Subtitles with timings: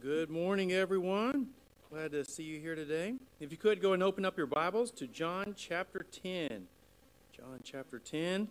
[0.00, 1.46] Good morning, everyone.
[1.90, 3.14] Glad to see you here today.
[3.40, 6.66] If you could go and open up your Bibles to John chapter 10.
[7.34, 8.48] John chapter 10.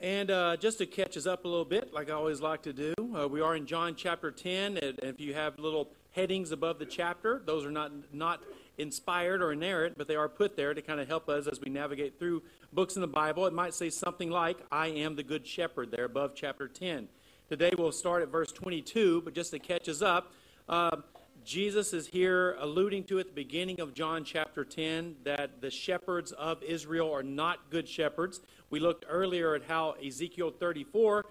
[0.00, 2.72] And uh, just to catch us up a little bit, like I always like to
[2.72, 4.78] do, uh, we are in John chapter 10.
[4.78, 8.42] And if you have little headings above the chapter, those are not, not
[8.78, 11.70] inspired or inerrant, but they are put there to kind of help us as we
[11.70, 13.44] navigate through books in the Bible.
[13.46, 17.08] It might say something like, I am the good shepherd, there above chapter 10.
[17.48, 20.32] Today we'll start at verse 22, but just to catch us up,
[20.68, 20.96] uh,
[21.44, 26.32] Jesus is here alluding to at the beginning of John chapter 10 that the shepherds
[26.32, 28.40] of Israel are not good shepherds.
[28.68, 31.24] We looked earlier at how Ezekiel 34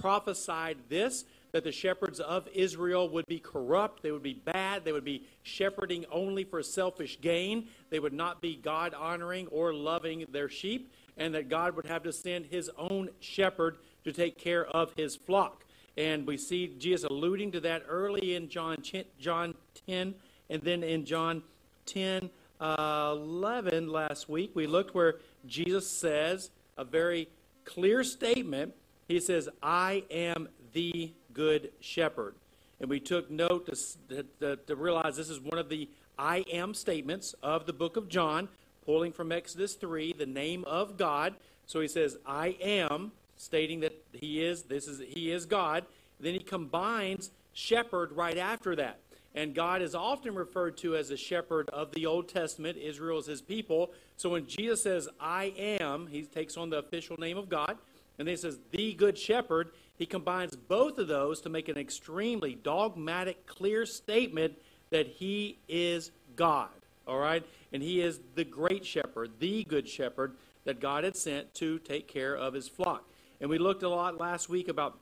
[0.00, 4.92] prophesied this that the shepherds of Israel would be corrupt, they would be bad, they
[4.92, 10.24] would be shepherding only for selfish gain, they would not be God honoring or loving
[10.30, 14.66] their sheep, and that God would have to send his own shepherd to take care
[14.66, 15.64] of his flock.
[15.96, 18.82] And we see Jesus alluding to that early in John,
[19.18, 19.54] John
[19.86, 20.14] 10
[20.50, 21.42] and then in John
[21.86, 24.52] 10 uh, 11 last week.
[24.54, 27.28] We looked where Jesus says a very
[27.64, 28.74] clear statement.
[29.08, 32.34] He says, I am the good shepherd.
[32.80, 35.88] And we took note to, to, to realize this is one of the
[36.18, 38.48] I am statements of the book of John,
[38.84, 41.34] pulling from Exodus 3, the name of God.
[41.66, 45.86] So he says, I am, stating that he is this is he is God.
[46.20, 48.98] Then he combines shepherd right after that.
[49.34, 52.76] And God is often referred to as a shepherd of the Old Testament.
[52.76, 53.92] Israel is his people.
[54.16, 57.78] So when Jesus says, I am, he takes on the official name of God.
[58.18, 59.70] And then he says, the good shepherd.
[59.96, 64.54] He combines both of those to make an extremely dogmatic, clear statement
[64.90, 66.70] that he is God.
[67.06, 67.44] All right?
[67.72, 70.32] And he is the great shepherd, the good shepherd
[70.64, 73.07] that God had sent to take care of his flock.
[73.40, 74.98] And we looked a lot last week about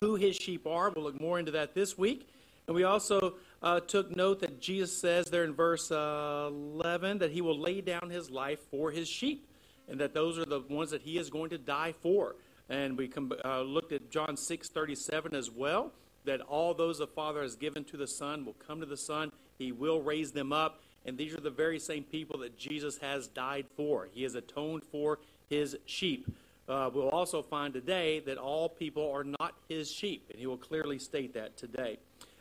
[0.00, 0.90] who his sheep are.
[0.90, 2.28] We'll look more into that this week.
[2.66, 7.32] And we also uh, took note that Jesus says there in verse uh, 11 that
[7.32, 9.48] he will lay down his life for his sheep,
[9.88, 12.36] and that those are the ones that he is going to die for.
[12.68, 15.92] And we com- uh, looked at John 6 37 as well,
[16.24, 19.32] that all those the Father has given to the Son will come to the Son.
[19.58, 20.80] He will raise them up.
[21.04, 24.08] And these are the very same people that Jesus has died for.
[24.12, 25.18] He has atoned for
[25.48, 26.28] his sheep
[26.70, 30.56] uh, we'll also find today that all people are not his sheep, and he will
[30.56, 31.98] clearly state that today.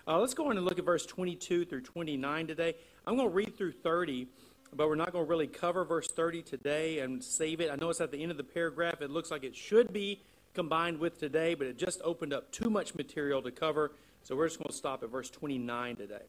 [0.07, 2.75] Uh, let's go on and look at verse 22 through 29 today.
[3.07, 4.27] I'm going to read through 30,
[4.73, 7.71] but we're not going to really cover verse 30 today and save it.
[7.71, 9.01] I know it's at the end of the paragraph.
[9.01, 10.21] It looks like it should be
[10.53, 14.47] combined with today, but it just opened up too much material to cover, so we're
[14.47, 16.23] just going to stop at verse 29 today.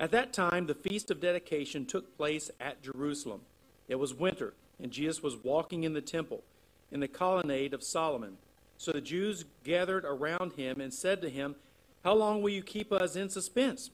[0.00, 3.42] At that time, the feast of dedication took place at Jerusalem.
[3.86, 6.42] It was winter, and Jesus was walking in the temple
[6.90, 8.36] in the colonnade of Solomon.
[8.78, 11.56] So the Jews gathered around him and said to him,
[12.02, 13.90] How long will you keep us in suspense?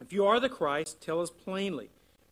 [0.00, 1.90] If you are the Christ, tell us plainly.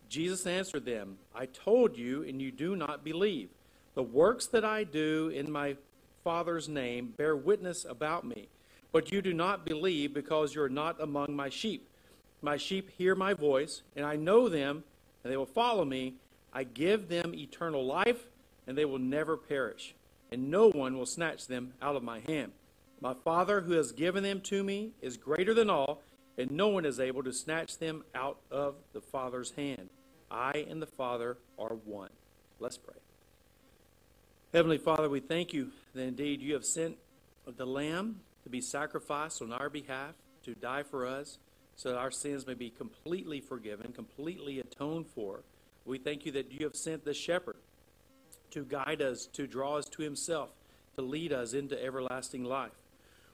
[0.09, 3.49] Jesus answered them, I told you, and you do not believe.
[3.95, 5.77] The works that I do in my
[6.23, 8.49] Father's name bear witness about me.
[8.93, 11.89] But you do not believe because you are not among my sheep.
[12.43, 14.85] My sheep hear my voice, and I know them,
[15.25, 16.15] and they will follow me.
[16.53, 18.27] I give them eternal life
[18.73, 19.95] and they will never perish,
[20.31, 22.53] and no one will snatch them out of my hand.
[23.03, 26.01] My Father, who has given them to me, is greater than all,
[26.39, 29.91] and no one is able to snatch them out of the Father's hand.
[30.31, 32.09] I and the Father are one.
[32.61, 32.97] Let's pray.
[34.55, 36.97] Heavenly Father, we thank you that indeed you have sent
[37.47, 41.39] the Lamb to be sacrificed on our behalf, to die for us,
[41.77, 45.43] so that our sins may be completely forgiven, completely atoned for.
[45.85, 47.57] We thank you that you have sent the shepherd
[48.53, 50.51] to guide us, to draw us to Himself,
[50.97, 52.73] to lead us into everlasting life.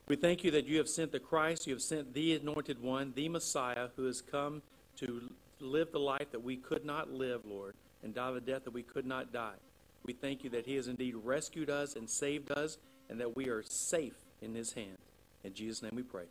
[0.08, 3.12] We thank you that you have sent the Christ, you have sent the anointed one,
[3.14, 4.62] the Messiah, who has come
[4.96, 5.30] to
[5.60, 8.82] live the life that we could not live, Lord, and die the death that we
[8.82, 9.56] could not die.
[10.04, 12.78] We thank you that He has indeed rescued us and saved us,
[13.10, 14.98] and that we are safe in His hand.
[15.44, 16.24] In Jesus' name we pray.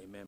[0.00, 0.26] Amen.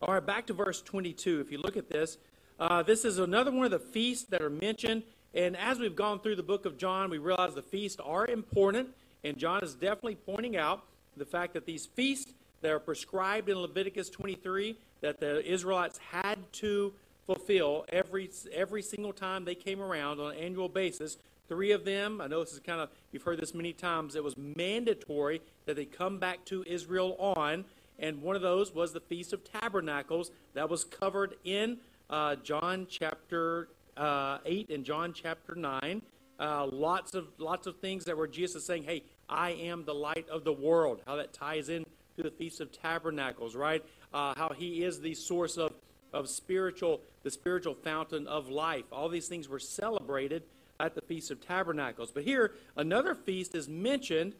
[0.00, 1.40] All right, back to verse 22.
[1.40, 2.18] If you look at this,
[2.58, 6.20] uh, this is another one of the feasts that are mentioned and as we've gone
[6.20, 8.90] through the book of John, we realize the feasts are important,
[9.24, 10.84] and John is definitely pointing out
[11.16, 16.38] the fact that these feasts that are prescribed in Leviticus 23 that the Israelites had
[16.52, 16.92] to
[17.26, 21.18] fulfill every every single time they came around on an annual basis.
[21.48, 24.16] Three of them, I know this is kind of you've heard this many times.
[24.16, 27.64] It was mandatory that they come back to Israel on,
[27.98, 31.78] and one of those was the Feast of Tabernacles that was covered in
[32.10, 36.02] uh, John chapter uh, 8 and John chapter 9.
[36.38, 39.94] Uh, lots of lots of things that where Jesus is saying, "Hey, I am the
[39.94, 41.84] light of the world." How that ties in
[42.16, 43.84] to the Feast of Tabernacles, right?
[44.12, 45.72] Uh, how he is the source of,
[46.12, 48.84] of spiritual, the spiritual fountain of life.
[48.92, 50.42] All these things were celebrated
[50.80, 52.10] at the Feast of Tabernacles.
[52.12, 54.34] But here, another feast is mentioned,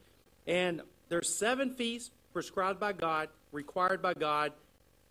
[0.46, 4.52] and there's seven feasts prescribed by God, required by God,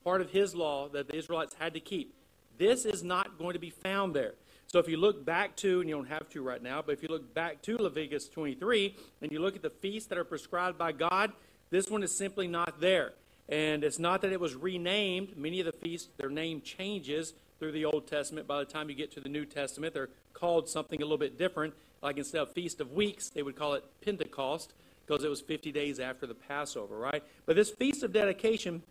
[0.04, 2.14] part of his law that the Israelites had to keep.
[2.62, 4.36] This is not going to be found there.
[4.68, 7.02] So if you look back to, and you don't have to right now, but if
[7.02, 10.78] you look back to Leviticus 23 and you look at the feasts that are prescribed
[10.78, 11.32] by God,
[11.72, 13.14] this one is simply not there.
[13.50, 15.36] And it's not that it was renamed.
[15.36, 18.46] Many of the feasts, their name changes through the Old Testament.
[18.46, 21.40] By the time you get to the New Testament, they're called something a little bit
[21.40, 21.74] different.
[22.04, 24.76] Like instead of Feast of Weeks, they would call it Pentecost
[25.08, 27.24] because it was 50 days after the Passover, right?
[27.48, 28.84] But this Feast of Dedication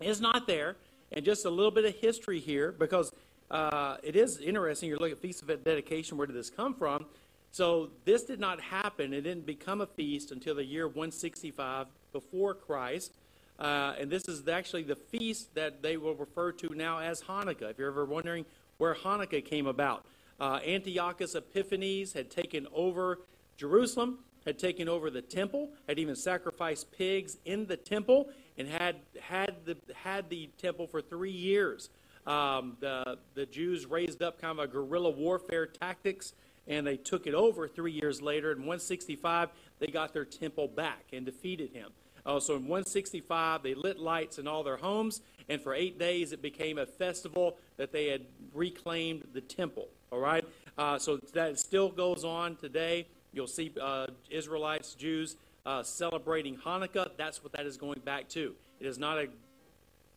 [0.00, 0.74] is not there.
[1.14, 3.12] And just a little bit of history here because
[3.48, 4.88] uh, it is interesting.
[4.88, 6.18] You're looking at Feast of Dedication.
[6.18, 7.06] Where did this come from?
[7.52, 9.14] So this did not happen.
[9.14, 13.14] It didn't become a feast until the year 165 before Christ.
[13.60, 17.70] Uh, and this is actually the feast that they will refer to now as Hanukkah.
[17.70, 18.44] If you're ever wondering
[18.78, 20.04] where Hanukkah came about,
[20.40, 23.20] uh, Antiochus Epiphanes had taken over
[23.56, 28.96] Jerusalem, had taken over the temple, had even sacrificed pigs in the temple, and had
[29.20, 31.90] had the had the temple for three years.
[32.26, 36.32] Um, the, the Jews raised up kind of a guerrilla warfare tactics,
[36.66, 38.50] and they took it over three years later.
[38.50, 41.90] In 165, they got their temple back and defeated him.
[42.24, 46.32] Uh, so in 165, they lit lights in all their homes, and for eight days
[46.32, 48.22] it became a festival that they had
[48.54, 49.88] reclaimed the temple.
[50.10, 50.44] All right?
[50.78, 53.06] Uh, so that still goes on today.
[53.34, 55.36] You'll see uh, Israelites, Jews
[55.66, 57.10] uh, celebrating Hanukkah.
[57.16, 58.54] That's what that is going back to.
[58.80, 59.28] It is not a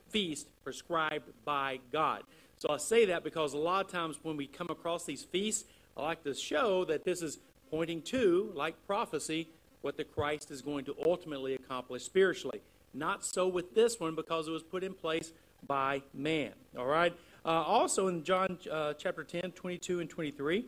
[0.10, 2.24] feast prescribed by God.
[2.58, 5.66] So I say that because a lot of times when we come across these feasts,
[5.96, 7.40] I like to show that this is
[7.70, 9.50] pointing to, like prophecy,
[9.82, 12.62] what the Christ is going to ultimately accomplish spiritually.
[12.94, 15.34] Not so with this one because it was put in place
[15.68, 16.54] by man.
[16.78, 17.16] All right?
[17.46, 20.66] Uh, also in John uh, chapter 10, 22 and 23,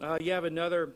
[0.00, 0.92] uh, you have another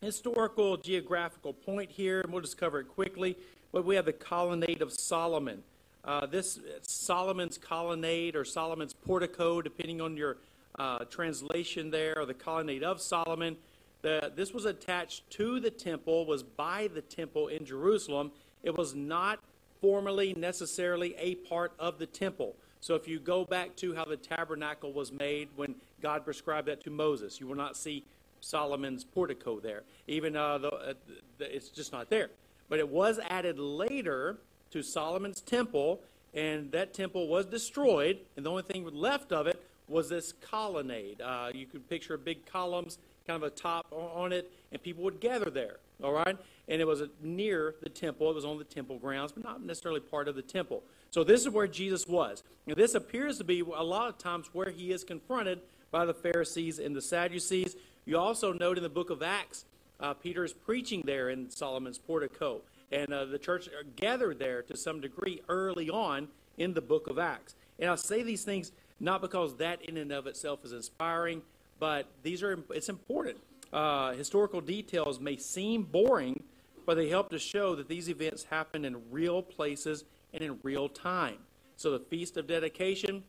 [0.00, 3.36] historical geographical point here, and we'll just cover it quickly.
[3.72, 5.62] But we have the colonnade of Solomon.
[6.04, 10.38] Uh, this Solomon's colonnade or Solomon's portico, depending on your
[10.78, 13.56] uh, translation there, or the colonnade of Solomon.
[14.02, 18.32] The, this was attached to the temple, was by the temple in Jerusalem.
[18.62, 19.40] It was not
[19.80, 22.56] formally necessarily a part of the temple.
[22.80, 26.82] So if you go back to how the tabernacle was made when God prescribed that
[26.84, 28.04] to Moses, you will not see
[28.40, 29.82] Solomon's portico there.
[30.06, 30.94] Even uh, the, uh,
[31.38, 32.30] it's just not there.
[32.68, 34.38] But it was added later
[34.70, 36.00] to Solomon's temple,
[36.34, 41.20] and that temple was destroyed, and the only thing left of it was this colonnade.
[41.20, 45.20] Uh, you could picture big columns, kind of a top on it, and people would
[45.20, 45.78] gather there.
[46.02, 46.36] All right,
[46.68, 48.30] and it was near the temple.
[48.30, 50.82] It was on the temple grounds, but not necessarily part of the temple.
[51.10, 52.42] So this is where Jesus was.
[52.66, 55.60] And this appears to be a lot of times where he is confronted
[55.90, 57.76] by the Pharisees and the Sadducees.
[58.10, 59.66] You also note in the book of Acts,
[60.00, 62.62] uh, Peter is preaching there in Solomon's portico.
[62.90, 66.26] And uh, the church gathered there to some degree early on
[66.58, 67.54] in the book of Acts.
[67.78, 71.42] And I say these things not because that in and of itself is inspiring,
[71.78, 73.38] but these are it's important.
[73.72, 76.42] Uh, historical details may seem boring,
[76.86, 80.02] but they help to show that these events happened in real places
[80.34, 81.38] and in real time.
[81.76, 83.22] So the Feast of Dedication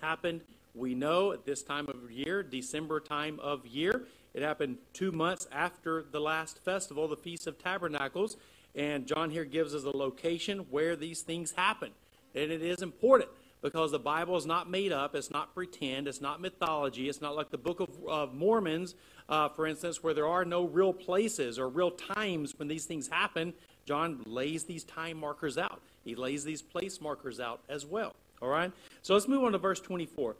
[0.00, 0.40] happened,
[0.74, 4.06] we know, at this time of year, December time of year.
[4.34, 8.36] It happened two months after the last festival, the Feast of Tabernacles.
[8.74, 11.90] And John here gives us a location where these things happen.
[12.34, 16.20] And it is important because the Bible is not made up, it's not pretend, it's
[16.20, 18.94] not mythology, it's not like the Book of, of Mormons,
[19.28, 23.08] uh, for instance, where there are no real places or real times when these things
[23.08, 23.52] happen.
[23.84, 28.14] John lays these time markers out, he lays these place markers out as well.
[28.40, 28.72] All right?
[29.02, 30.36] So let's move on to verse 24.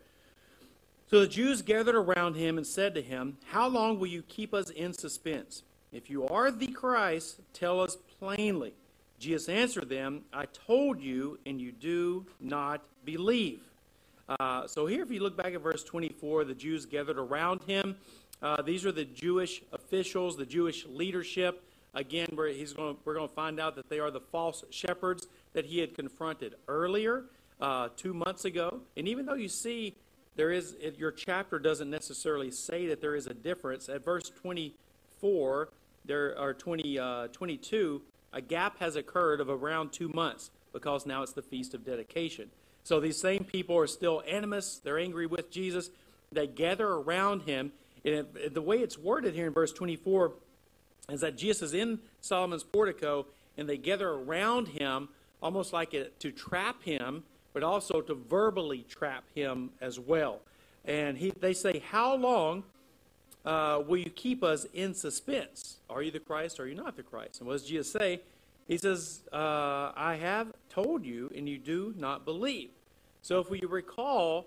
[1.10, 4.52] So the Jews gathered around him and said to him, How long will you keep
[4.52, 5.62] us in suspense?
[5.90, 8.74] If you are the Christ, tell us plainly.
[9.18, 13.62] Jesus answered them, I told you, and you do not believe.
[14.28, 17.96] Uh, so here, if you look back at verse 24, the Jews gathered around him.
[18.42, 21.64] Uh, these are the Jewish officials, the Jewish leadership.
[21.94, 25.64] Again, we're, going we're going to find out that they are the false shepherds that
[25.64, 27.24] he had confronted earlier,
[27.62, 28.80] uh, two months ago.
[28.94, 29.96] And even though you see
[30.38, 33.88] there is, it, your chapter doesn't necessarily say that there is a difference.
[33.88, 35.68] At verse 24,
[36.04, 38.00] there are 20, uh, 22,
[38.33, 42.50] a gap has occurred of around two months because now it's the Feast of Dedication.
[42.85, 44.80] So these same people are still animus.
[44.83, 45.90] They're angry with Jesus.
[46.30, 47.73] They gather around him.
[48.04, 50.35] And it, the way it's worded here in verse 24
[51.11, 53.26] is that Jesus is in Solomon's portico
[53.57, 55.09] and they gather around him
[55.42, 57.25] almost like to trap him,
[57.58, 60.38] but also to verbally trap him as well.
[60.84, 62.62] And he, they say, How long
[63.44, 65.78] uh, will you keep us in suspense?
[65.90, 66.60] Are you the Christ?
[66.60, 67.40] Or are you not the Christ?
[67.40, 68.20] And what does Jesus say?
[68.68, 72.70] He says, uh, I have told you, and you do not believe.
[73.22, 74.46] So if we recall,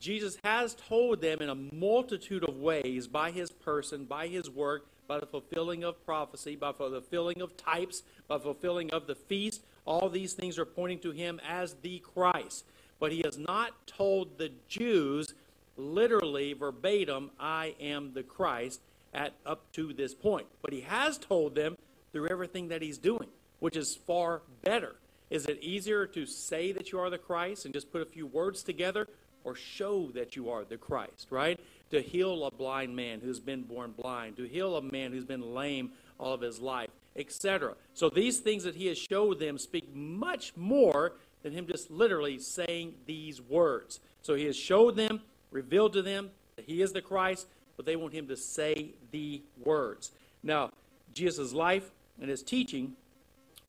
[0.00, 4.86] Jesus has told them in a multitude of ways by his person, by his work,
[5.06, 9.60] by the fulfilling of prophecy, by the fulfilling of types, by fulfilling of the feast.
[9.86, 12.64] All these things are pointing to him as the Christ.
[12.98, 15.34] But he has not told the Jews
[15.76, 18.80] literally, verbatim, I am the Christ
[19.14, 20.46] at up to this point.
[20.62, 21.76] But he has told them
[22.12, 23.28] through everything that he's doing,
[23.60, 24.96] which is far better.
[25.28, 28.26] Is it easier to say that you are the Christ and just put a few
[28.26, 29.08] words together
[29.44, 31.58] or show that you are the Christ, right?
[31.90, 35.54] To heal a blind man who's been born blind, to heal a man who's been
[35.54, 37.74] lame all of his life, etc.
[37.94, 42.38] So these things that he has showed them speak much more than him just literally
[42.38, 44.00] saying these words.
[44.22, 45.20] So he has showed them,
[45.50, 47.46] revealed to them that he is the Christ,
[47.76, 50.12] but they want him to say the words.
[50.42, 50.70] Now,
[51.14, 52.94] Jesus' life and his teaching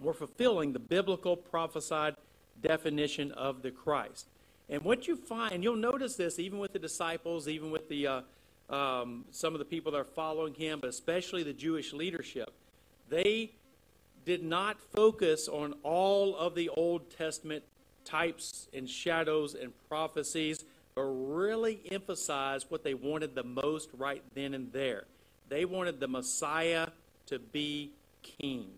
[0.01, 2.15] were fulfilling the biblical prophesied
[2.61, 4.27] definition of the Christ.
[4.69, 8.21] And what you find, you'll notice this even with the disciples, even with the uh,
[8.69, 12.53] um, some of the people that are following him, but especially the Jewish leadership,
[13.09, 13.51] they
[14.25, 17.63] did not focus on all of the Old Testament
[18.03, 24.53] types and shadows and prophecies, but really emphasized what they wanted the most right then
[24.53, 25.05] and there.
[25.49, 26.87] They wanted the Messiah
[27.27, 28.69] to be king.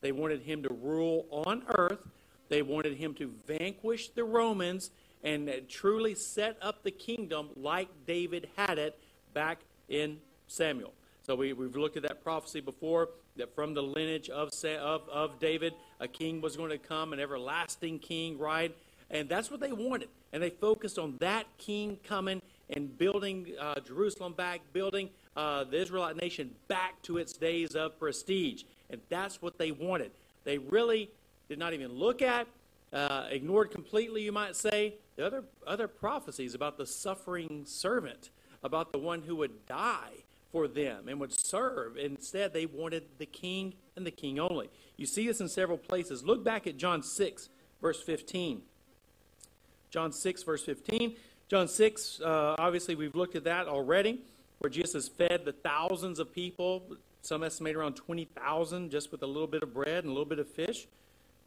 [0.00, 2.06] They wanted him to rule on earth.
[2.48, 4.90] They wanted him to vanquish the Romans
[5.22, 8.98] and truly set up the kingdom like David had it
[9.34, 10.92] back in Samuel.
[11.22, 15.38] So we, we've looked at that prophecy before that from the lineage of, of, of
[15.38, 18.74] David, a king was going to come, an everlasting king, right?
[19.10, 20.08] And that's what they wanted.
[20.32, 25.80] And they focused on that king coming and building uh, Jerusalem back, building uh, the
[25.80, 28.64] Israelite nation back to its days of prestige.
[28.90, 30.12] And that's what they wanted.
[30.44, 31.10] They really
[31.48, 32.46] did not even look at,
[32.92, 38.30] uh, ignored completely, you might say, the other, other prophecies about the suffering servant,
[38.62, 40.12] about the one who would die
[40.52, 41.96] for them and would serve.
[41.96, 44.70] Instead, they wanted the king and the king only.
[44.96, 46.24] You see this in several places.
[46.24, 47.48] Look back at John 6,
[47.80, 48.62] verse 15.
[49.90, 51.16] John 6, verse 15.
[51.48, 54.20] John 6, uh, obviously, we've looked at that already,
[54.58, 59.46] where Jesus fed the thousands of people some estimate around 20,000 just with a little
[59.46, 60.86] bit of bread and a little bit of fish.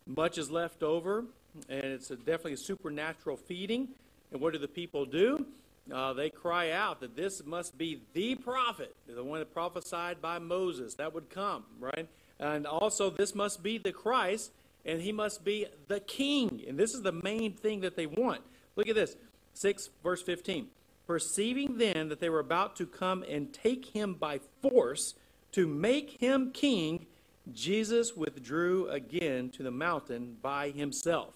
[0.06, 1.26] Much is left over,
[1.70, 3.88] and it's a, definitely a supernatural feeding.
[4.32, 5.46] And what do the people do?
[5.92, 10.40] Uh, they cry out that this must be the prophet, the one that prophesied by
[10.40, 12.08] Moses that would come, right?
[12.40, 14.52] And also, this must be the Christ,
[14.86, 16.64] and he must be the king.
[16.68, 18.42] And this is the main thing that they want.
[18.76, 19.18] Look at this
[19.54, 20.68] 6 verse 15.
[21.06, 25.16] Perceiving then that they were about to come and take him by force,
[25.52, 27.06] to make him king,
[27.52, 31.34] Jesus withdrew again to the mountain by himself.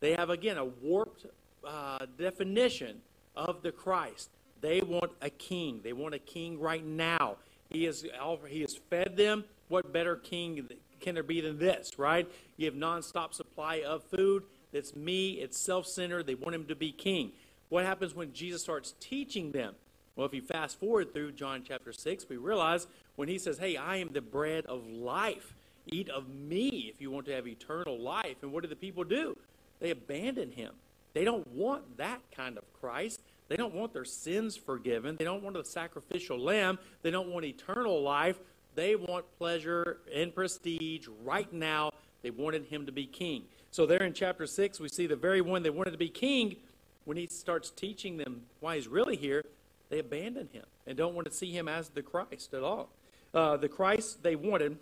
[0.00, 1.26] They have again a warped
[1.62, 3.02] uh, definition
[3.36, 4.30] of the Christ.
[4.60, 5.80] They want a king.
[5.82, 7.36] They want a king right now.
[7.68, 8.04] He has
[8.48, 9.44] he has fed them.
[9.68, 10.68] What better king
[11.00, 12.30] can there be than this, right?
[12.56, 14.44] You have nonstop supply of food.
[14.72, 15.32] That's me.
[15.32, 16.26] It's self-centered.
[16.26, 17.32] They want him to be king.
[17.68, 19.74] What happens when Jesus starts teaching them?
[20.14, 22.86] Well, if you fast forward through John chapter 6, we realize
[23.16, 25.54] when he says, Hey, I am the bread of life.
[25.86, 28.36] Eat of me if you want to have eternal life.
[28.42, 29.36] And what do the people do?
[29.80, 30.74] They abandon him.
[31.14, 33.20] They don't want that kind of Christ.
[33.48, 35.16] They don't want their sins forgiven.
[35.16, 36.78] They don't want a sacrificial lamb.
[37.02, 38.38] They don't want eternal life.
[38.74, 41.90] They want pleasure and prestige right now.
[42.22, 43.44] They wanted him to be king.
[43.70, 46.56] So, there in chapter 6, we see the very one they wanted to be king.
[47.04, 49.44] When he starts teaching them why he's really here,
[49.90, 52.90] they abandon him and don't want to see him as the Christ at all.
[53.34, 54.78] Uh, the Christ they wanted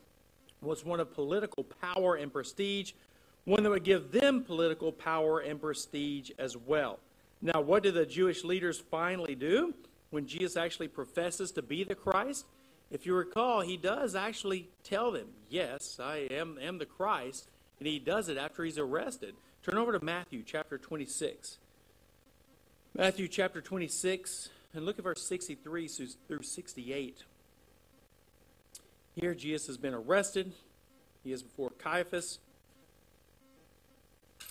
[0.61, 2.93] was one of political power and prestige,
[3.45, 6.99] one that would give them political power and prestige as well.
[7.43, 9.75] Now, what do the Jewish leaders finally do
[10.11, 12.45] when Jesus actually professes to be the Christ?
[12.91, 17.87] If you recall, he does actually tell them, Yes, I am, am the Christ, and
[17.87, 19.35] he does it after he's arrested.
[19.63, 21.59] Turn over to Matthew chapter 26.
[22.97, 25.89] Matthew chapter 26, and look at verse 63
[26.27, 27.25] through 68.
[29.15, 30.53] Here, Jesus has been arrested.
[31.23, 32.39] He is before Caiaphas.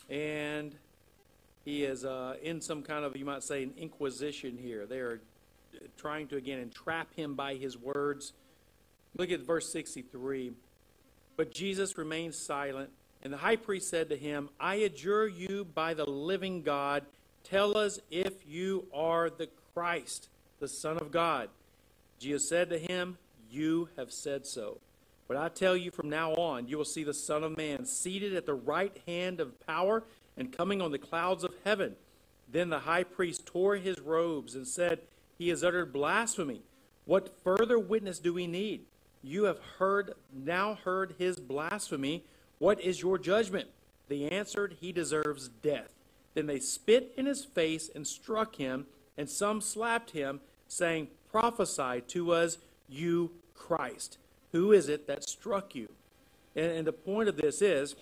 [0.09, 0.75] And
[1.65, 4.85] he is uh, in some kind of, you might say, an inquisition here.
[4.85, 5.21] They are
[5.97, 8.33] trying to, again, entrap him by his words.
[9.17, 10.53] Look at verse 63.
[11.37, 12.89] But Jesus remained silent
[13.21, 17.05] And the high priest said to him, I adjure you by the living God,
[17.43, 21.49] tell us if you are the Christ, the Son of God.
[22.19, 23.17] Jesus said to him,
[23.49, 24.79] You have said so.
[25.29, 28.33] But I tell you from now on, you will see the Son of Man seated
[28.33, 30.03] at the right hand of power
[30.35, 31.95] and coming on the clouds of heaven.
[32.51, 35.01] Then the high priest tore his robes and said,
[35.37, 36.63] He has uttered blasphemy.
[37.05, 38.85] What further witness do we need?
[39.21, 42.25] You have heard now heard his blasphemy.
[42.57, 43.69] What is your judgment?
[44.07, 45.93] They answered, He deserves death.
[46.33, 52.01] Then they spit in his face and struck him, and some slapped him, saying, Prophesy
[52.07, 52.57] to us,
[52.87, 54.17] you Christ.
[54.51, 55.89] Who is it that struck you?
[56.55, 57.95] And, and the point of this is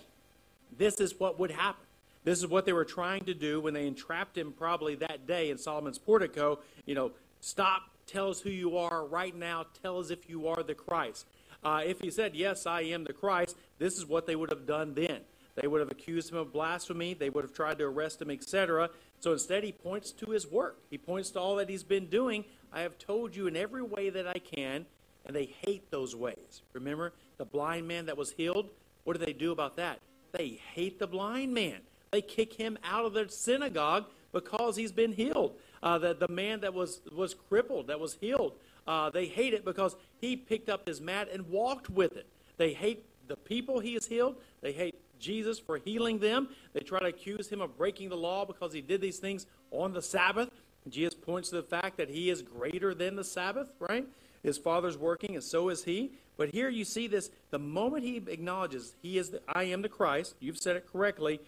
[0.78, 1.86] this is what would happen.
[2.24, 5.50] This is what they were trying to do when they entrapped him probably that day
[5.50, 6.60] in Solomon's portico.
[6.86, 10.62] You know, stop, tell us who you are right now, tell us if you are
[10.62, 11.26] the Christ.
[11.64, 14.66] Uh, if he said, Yes, I am the Christ, this is what they would have
[14.66, 15.22] done then.
[15.56, 18.90] They would have accused him of blasphemy, they would have tried to arrest him, etc.
[19.20, 20.78] So instead, he points to his work.
[20.90, 22.46] He points to all that he's been doing.
[22.72, 24.86] I have told you in every way that I can,
[25.28, 26.64] and they hate those ways.
[26.74, 28.70] Remember the blind man that was healed?
[29.04, 30.00] What do they do about that?
[30.32, 31.80] They hate the blind man.
[32.12, 35.56] They kick him out of their synagogue because he's been healed.
[35.84, 38.54] Uh, the, the man that was, was crippled, that was healed,
[38.88, 42.28] uh, they hate it because he picked up his mat and walked with it.
[42.56, 44.38] They hate the people he has healed.
[44.62, 46.50] They hate Jesus for healing them.
[46.74, 49.94] They try to accuse him of breaking the law because he did these things on
[49.94, 50.50] the Sabbath.
[50.90, 54.08] Jesus points to the fact that he is greater than the Sabbath, right?
[54.44, 56.12] His Father's working, and so is he.
[56.38, 59.90] But here you see this the moment he acknowledges he is the, I am the
[59.90, 61.40] Christ, you've said it correctly,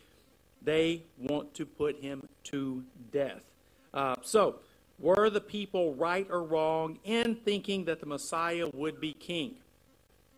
[0.61, 3.41] they want to put him to death.
[3.93, 4.59] Uh, so,
[4.99, 9.55] were the people right or wrong in thinking that the Messiah would be king?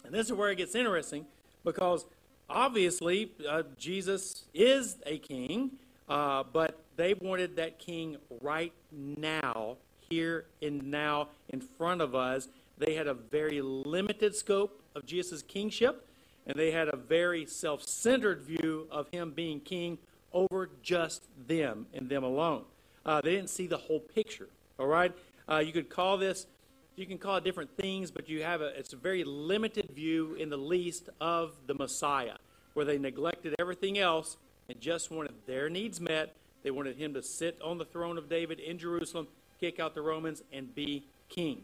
[0.05, 1.25] And this is where it gets interesting
[1.63, 2.05] because
[2.49, 5.71] obviously uh, Jesus is a king,
[6.07, 9.77] uh, but they wanted that king right now,
[10.11, 12.49] here and now, in front of us.
[12.77, 16.07] They had a very limited scope of Jesus' kingship,
[16.45, 19.97] and they had a very self centered view of him being king
[20.33, 22.63] over just them and them alone.
[23.05, 24.49] Uh, they didn't see the whole picture.
[24.77, 25.13] All right,
[25.49, 26.47] uh, you could call this,
[26.95, 30.35] you can call it different things, but you have a it's a very limited view
[30.35, 32.37] in the least of the Messiah,
[32.73, 34.37] where they neglected everything else
[34.69, 36.35] and just wanted their needs met.
[36.63, 39.27] They wanted him to sit on the throne of David in Jerusalem,
[39.61, 41.61] kick out the Romans, and be king.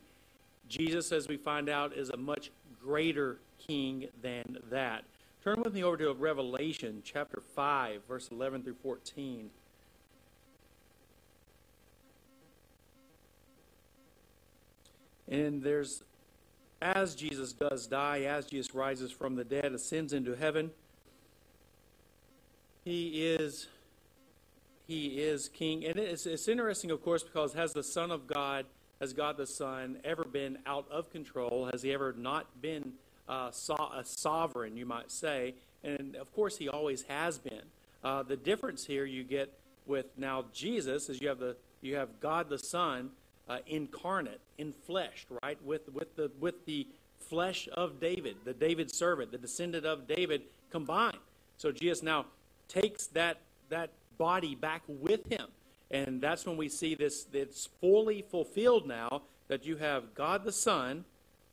[0.70, 5.04] Jesus, as we find out, is a much greater king than that.
[5.44, 9.50] Turn with me over to Revelation chapter 5, verse 11 through 14.
[15.30, 16.04] And there's,
[16.82, 20.70] as Jesus does die, as Jesus rises from the dead, ascends into heaven,
[22.86, 23.68] he is
[24.88, 25.86] he is king.
[25.86, 28.66] And it's, it's interesting, of course, because has the Son of God,
[29.00, 31.70] has God the Son ever been out of control?
[31.72, 32.94] Has he ever not been
[33.28, 35.56] uh, so- a sovereign, you might say?
[35.84, 37.64] And of course, he always has been.
[38.04, 39.54] Uh, the difference here you get
[39.86, 43.12] with now Jesus is you have the you have God the Son
[43.50, 45.62] uh, incarnate, in flesh, right?
[45.64, 46.88] With, with, the, with the
[47.20, 51.18] flesh of David, the David servant, the descendant of David combined.
[51.58, 52.26] So Jesus now
[52.68, 53.38] takes that,
[53.70, 55.48] that body back with him.
[55.92, 60.52] And that's when we see this, it's fully fulfilled now that you have God the
[60.52, 61.06] Son,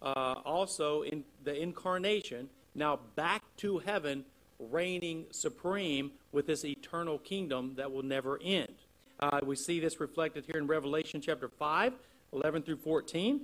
[0.03, 4.25] uh, also in the incarnation, now back to heaven,
[4.59, 8.75] reigning supreme with this eternal kingdom that will never end.
[9.21, 11.93] Uh, we see this reflected here in Revelation chapter 5,
[12.33, 13.43] 11 through 14.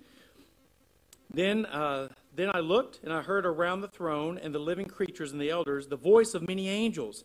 [1.33, 5.31] Then, uh, then I looked, and I heard around the throne and the living creatures
[5.31, 7.25] and the elders the voice of many angels,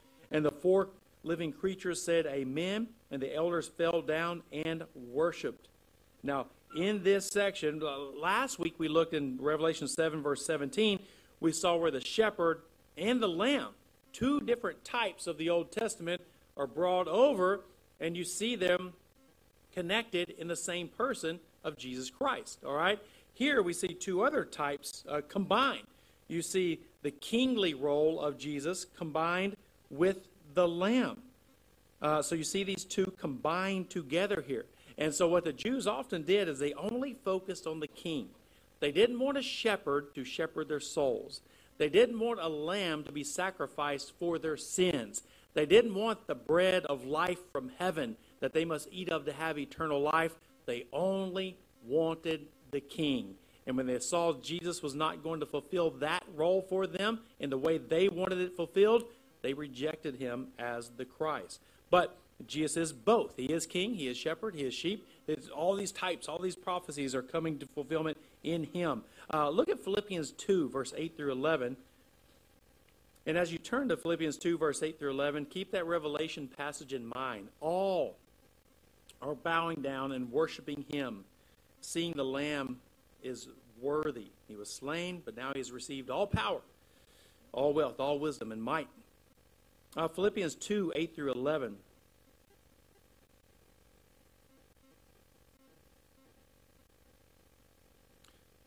[0.31, 0.89] And the four
[1.23, 2.87] living creatures said, Amen.
[3.11, 5.67] And the elders fell down and worshiped.
[6.23, 10.99] Now, in this section, uh, last week we looked in Revelation 7, verse 17,
[11.39, 12.61] we saw where the shepherd
[12.97, 13.69] and the lamb,
[14.13, 16.21] two different types of the Old Testament,
[16.55, 17.61] are brought over
[17.99, 18.93] and you see them
[19.73, 22.59] connected in the same person of Jesus Christ.
[22.65, 22.99] All right?
[23.33, 25.87] Here we see two other types uh, combined.
[26.27, 29.55] you see the kingly role of Jesus combined
[29.91, 31.17] with the lamb.
[32.01, 34.65] Uh, so you see these two combined together here.
[34.97, 38.29] And so what the Jews often did is they only focused on the king.
[38.79, 41.41] They didn't want a shepherd to shepherd their souls.
[41.77, 45.23] They didn't want a lamb to be sacrificed for their sins.
[45.53, 49.33] They didn't want the bread of life from heaven that they must eat of to
[49.33, 50.35] have eternal life.
[50.65, 53.35] They only wanted the king.
[53.67, 57.49] And when they saw Jesus was not going to fulfill that role for them in
[57.49, 59.05] the way they wanted it fulfilled,
[59.41, 61.59] they rejected him as the Christ.
[61.89, 63.35] But Jesus is both.
[63.35, 65.07] He is king, he is shepherd, he is sheep.
[65.27, 69.03] It's all these types, all these prophecies are coming to fulfillment in him.
[69.33, 71.77] Uh, look at Philippians 2, verse 8 through 11.
[73.25, 76.93] And as you turn to Philippians 2, verse 8 through 11, keep that Revelation passage
[76.93, 77.49] in mind.
[77.59, 78.17] All
[79.21, 81.23] are bowing down and worshiping him,
[81.81, 82.79] seeing the Lamb
[83.21, 83.47] is
[83.79, 84.27] worthy.
[84.47, 86.61] He was slain, but now he has received all power,
[87.51, 88.87] all wealth, all wisdom, and might.
[89.95, 91.75] Uh, Philippians 2 8 through 11.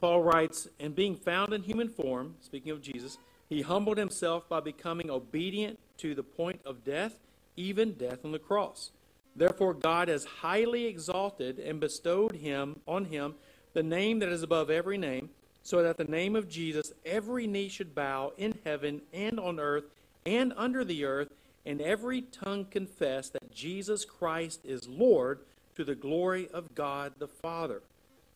[0.00, 3.16] Paul writes, And being found in human form, speaking of Jesus,
[3.48, 7.16] he humbled himself by becoming obedient to the point of death,
[7.56, 8.90] even death on the cross.
[9.34, 13.34] Therefore, God has highly exalted and bestowed him on him
[13.72, 15.30] the name that is above every name,
[15.62, 19.84] so that the name of Jesus every knee should bow in heaven and on earth
[20.26, 21.32] and under the earth,
[21.66, 25.40] and every tongue confess that Jesus Christ is Lord
[25.76, 27.82] to the glory of God the Father.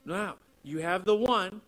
[0.04, 1.60] Now, you have the one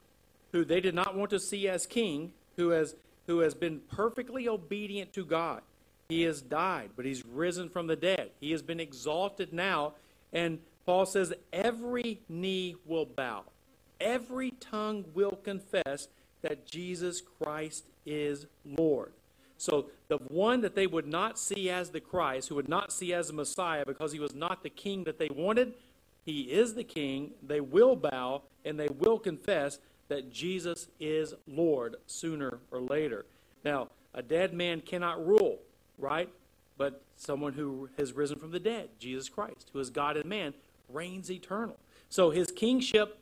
[0.52, 2.94] who they did not want to see as king, who has
[3.26, 5.62] who has been perfectly obedient to God.
[6.09, 8.30] He has died, but he's risen from the dead.
[8.40, 9.92] He has been exalted now,
[10.33, 13.44] and Paul says every knee will bow.
[14.00, 16.09] Every tongue will confess
[16.42, 19.12] that Jesus Christ is Lord.
[19.61, 23.12] So the one that they would not see as the Christ, who would not see
[23.12, 25.75] as the Messiah because he was not the king that they wanted,
[26.25, 27.33] he is the king.
[27.42, 33.27] They will bow and they will confess that Jesus is Lord sooner or later.
[33.62, 35.59] Now, a dead man cannot rule,
[35.99, 36.31] right?
[36.79, 40.55] But someone who has risen from the dead, Jesus Christ, who is God and man,
[40.88, 41.79] reigns eternal.
[42.09, 43.18] So his kingship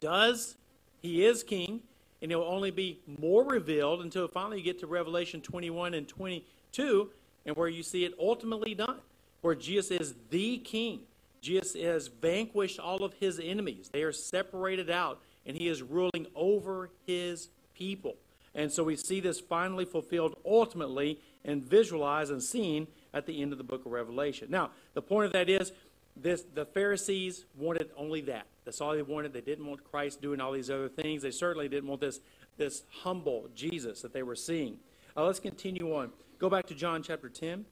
[0.00, 0.56] does,
[1.02, 1.82] he is king,
[2.24, 6.08] and it will only be more revealed until finally you get to Revelation 21 and
[6.08, 7.10] 22,
[7.44, 8.96] and where you see it ultimately done,
[9.42, 11.00] where Jesus is the king.
[11.42, 13.90] Jesus has vanquished all of his enemies.
[13.92, 18.16] They are separated out, and he is ruling over his people.
[18.54, 23.52] And so we see this finally fulfilled ultimately and visualized and seen at the end
[23.52, 24.48] of the book of Revelation.
[24.50, 25.72] Now, the point of that is
[26.16, 28.46] this the Pharisees wanted only that.
[28.64, 29.32] That's all they wanted.
[29.32, 31.22] They didn't want Christ doing all these other things.
[31.22, 32.20] They certainly didn't want this,
[32.56, 34.78] this humble Jesus that they were seeing.
[35.16, 36.10] Uh, let's continue on.
[36.38, 37.64] Go back to John chapter 10.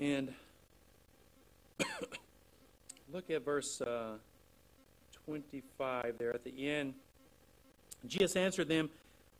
[0.00, 0.32] And
[3.12, 4.14] look at verse uh,
[5.26, 6.94] 25 there at the end.
[8.06, 8.90] Jesus answered them,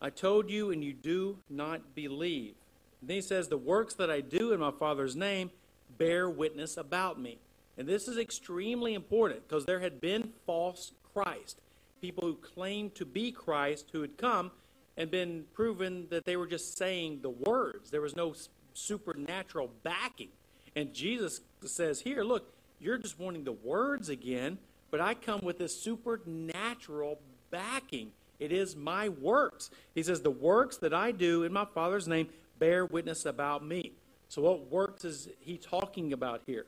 [0.00, 2.54] I told you, and you do not believe.
[3.00, 5.50] And then he says, The works that I do in my Father's name
[5.98, 7.38] bear witness about me.
[7.76, 11.60] And this is extremely important because there had been false Christ,
[12.00, 14.50] people who claimed to be Christ who had come
[14.96, 17.90] and been proven that they were just saying the words.
[17.90, 18.34] There was no
[18.74, 20.28] supernatural backing.
[20.76, 24.58] And Jesus says, Here, look, you're just wanting the words again,
[24.90, 28.12] but I come with this supernatural backing.
[28.38, 29.70] It is my works.
[29.94, 32.28] He says, The works that I do in my Father's name
[32.58, 33.92] bear witness about me.
[34.32, 36.64] So, what works is he talking about here?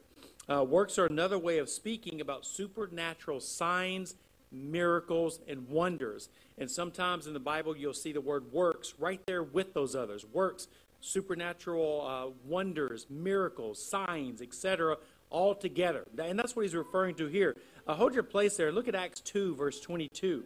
[0.53, 4.16] Uh, works are another way of speaking about supernatural signs,
[4.53, 6.29] miracles, and wonders.
[6.59, 10.27] And sometimes in the Bible, you'll see the word works right there with those others.
[10.31, 10.68] Works,
[11.00, 14.98] supernatural uh, wonders, miracles, signs, etc.,
[15.31, 16.05] all together.
[16.18, 17.57] And that's what he's referring to here.
[17.87, 18.72] Uh, hold your place there.
[18.72, 20.44] Look at Acts 2, verse 22.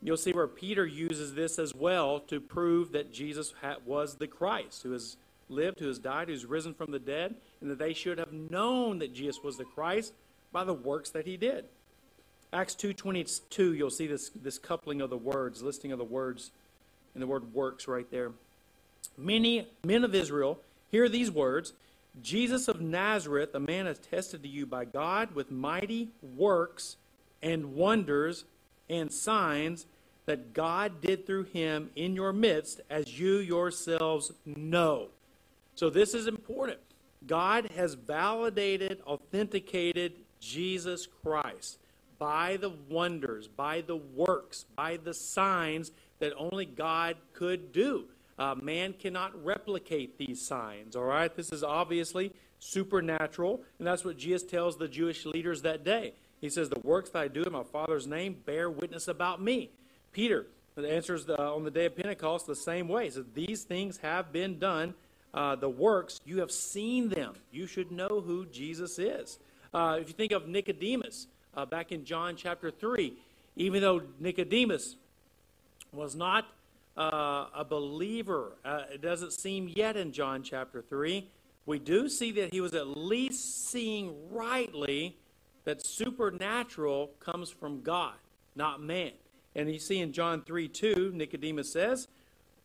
[0.00, 3.52] You'll see where Peter uses this as well to prove that Jesus
[3.84, 5.18] was the Christ, who is
[5.52, 8.98] lived, who has died, who's risen from the dead, and that they should have known
[8.98, 10.12] that Jesus was the Christ
[10.50, 11.66] by the works that he did.
[12.52, 16.50] Acts 2.22, you'll see this, this coupling of the words, listing of the words,
[17.14, 18.32] and the word works right there.
[19.16, 20.60] Many men of Israel
[20.90, 21.72] hear these words,
[22.20, 26.96] Jesus of Nazareth, a man attested to you by God with mighty works
[27.42, 28.44] and wonders
[28.90, 29.86] and signs
[30.26, 35.08] that God did through him in your midst, as you yourselves know.
[35.74, 36.78] So this is important.
[37.26, 41.78] God has validated, authenticated Jesus Christ
[42.18, 48.04] by the wonders, by the works, by the signs that only God could do.
[48.38, 51.34] Uh, man cannot replicate these signs, all right?
[51.34, 56.14] This is obviously supernatural, and that's what Jesus tells the Jewish leaders that day.
[56.40, 59.70] He says, The works that I do in my Father's name bear witness about me.
[60.12, 63.04] Peter answers the, on the day of Pentecost the same way.
[63.04, 64.94] He says, These things have been done.
[65.34, 67.34] Uh, the works, you have seen them.
[67.50, 69.38] You should know who Jesus is.
[69.72, 73.14] Uh, if you think of Nicodemus uh, back in John chapter 3,
[73.56, 74.96] even though Nicodemus
[75.92, 76.46] was not
[76.96, 81.26] uh, a believer, uh, it doesn't seem yet in John chapter 3,
[81.64, 85.16] we do see that he was at least seeing rightly
[85.64, 88.14] that supernatural comes from God,
[88.54, 89.12] not man.
[89.54, 92.08] And you see in John 3 2, Nicodemus says,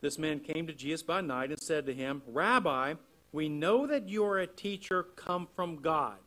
[0.01, 2.95] This man came to Jesus by night and said to him, Rabbi,
[3.31, 6.17] we know that you are a teacher come from God.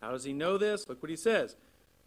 [0.00, 0.88] How does he know this?
[0.88, 1.56] Look what he says.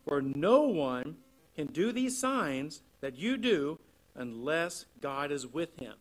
[0.05, 1.17] For no one
[1.55, 3.79] can do these signs that you do
[4.15, 5.93] unless God is with him.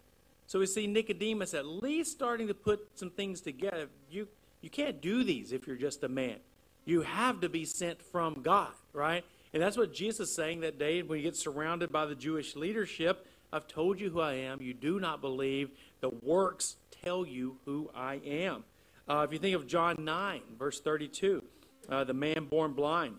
[0.46, 3.88] So we see Nicodemus at least starting to put some things together.
[4.10, 4.28] You,
[4.60, 6.36] you can't do these if you're just a man.
[6.84, 9.24] You have to be sent from God, right?
[9.54, 12.56] And that's what Jesus is saying that day when he gets surrounded by the Jewish
[12.56, 13.26] leadership.
[13.52, 14.62] I've told you who I am.
[14.62, 15.70] You do not believe.
[16.00, 18.64] The works tell you who I am.
[19.08, 21.42] Uh, if you think of John 9, verse 32,
[21.88, 23.16] uh, the man born blind.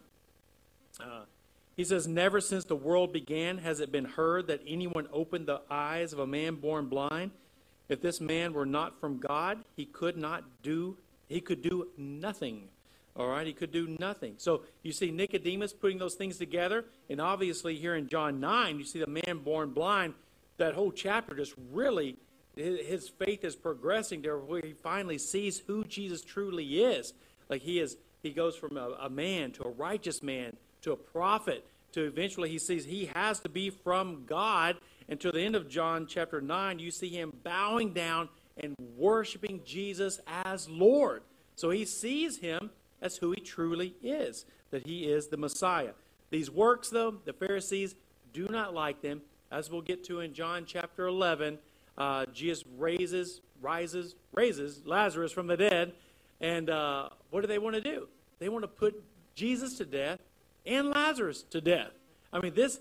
[0.99, 1.25] Uh,
[1.75, 5.61] he says, Never since the world began has it been heard that anyone opened the
[5.69, 7.31] eyes of a man born blind.
[7.89, 12.69] If this man were not from God, he could not do, he could do nothing.
[13.15, 14.35] All right, he could do nothing.
[14.37, 18.85] So you see Nicodemus putting those things together, and obviously here in John 9, you
[18.85, 20.15] see the man born blind.
[20.57, 22.17] That whole chapter just really,
[22.55, 27.13] his faith is progressing there where he finally sees who Jesus truly is.
[27.49, 30.97] Like he is, he goes from a, a man to a righteous man to a
[30.97, 34.77] prophet to eventually he sees he has to be from God.
[35.09, 39.61] And to the end of John chapter 9, you see him bowing down and worshiping
[39.65, 41.23] Jesus as Lord.
[41.55, 45.91] So he sees him as who he truly is, that he is the Messiah.
[46.29, 47.95] These works, though, the Pharisees
[48.31, 49.21] do not like them.
[49.53, 51.59] As we'll get to in John chapter 11,
[51.95, 55.93] uh, Jesus raises, rises, raises Lazarus from the dead.
[56.41, 58.07] And uh, what do they want to do?
[58.39, 59.03] They want to put
[59.35, 60.19] Jesus to death
[60.65, 61.91] and Lazarus to death.
[62.33, 62.79] I mean, this,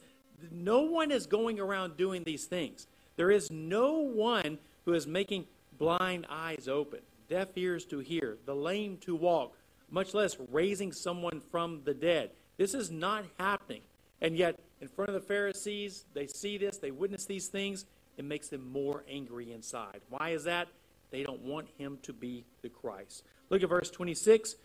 [0.50, 2.86] no one is going around doing these things.
[3.16, 5.44] There is no one who is making
[5.78, 9.58] blind eyes open, deaf ears to hear, the lame to walk,
[9.90, 12.30] much less raising someone from the dead.
[12.56, 13.82] This is not happening.
[14.22, 17.86] And yet, in front of the Pharisees, they see this, they witness these things,
[18.18, 20.00] it makes them more angry inside.
[20.10, 20.68] Why is that?
[21.10, 23.22] They don't want him to be the Christ.
[23.48, 24.56] Look at verse 26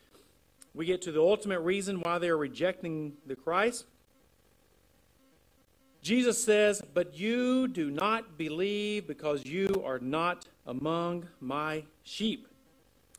[0.74, 3.86] we get to the ultimate reason why they are rejecting the Christ.
[6.04, 12.48] Jesus says, But you do not believe because you are not among my sheep.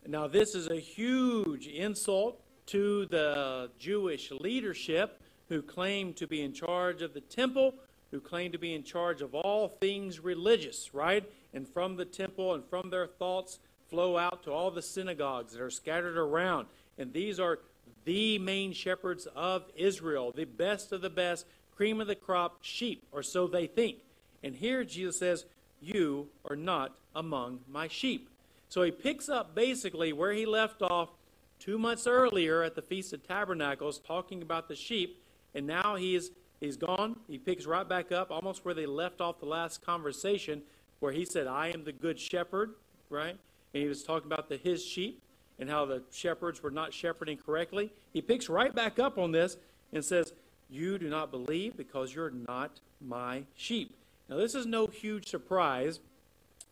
[0.07, 5.18] Now, this is a huge insult to the Jewish leadership
[5.49, 7.75] who claim to be in charge of the temple,
[8.11, 11.25] who claim to be in charge of all things religious, right?
[11.53, 13.59] And from the temple and from their thoughts
[13.89, 16.67] flow out to all the synagogues that are scattered around.
[16.99, 17.61] And these are
[18.05, 23.07] the main shepherds of Israel, the best of the best, cream of the crop sheep,
[23.13, 23.99] or so they think.
[24.43, 25.45] And here Jesus says,
[25.81, 28.29] You are not among my sheep.
[28.69, 31.11] So he picks up basically where he left off
[31.59, 35.23] two months earlier at the Feast of Tabernacles, talking about the sheep,
[35.59, 37.17] and now he's he's gone.
[37.27, 40.63] He picks right back up almost where they left off the last conversation,
[41.01, 42.75] where he said, I am the good shepherd,
[43.11, 43.37] right?
[43.75, 45.21] And he was talking about the his sheep
[45.59, 47.91] and how the shepherds were not shepherding correctly.
[48.13, 49.57] He picks right back up on this
[49.93, 50.33] and says,
[50.71, 53.97] You do not believe because you're not my sheep.
[54.29, 55.99] Now, this is no huge surprise.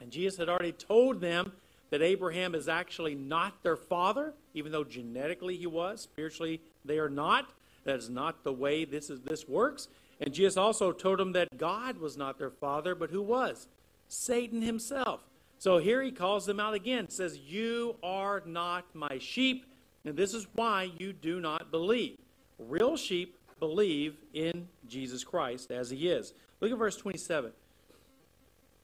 [0.00, 1.52] And Jesus had already told them
[1.90, 6.02] that Abraham is actually not their father, even though genetically he was.
[6.02, 7.50] Spiritually, they are not.
[7.86, 9.88] That is not the way this, is, this works.
[10.20, 13.68] And Jesus also told them that God was not their father, but who was?
[14.08, 15.20] Satan himself.
[15.58, 19.66] So here he calls them out again, says, You are not my sheep,
[20.04, 22.18] and this is why you do not believe.
[22.58, 26.34] Real sheep believe in Jesus Christ as he is.
[26.60, 27.52] Look at verse 27.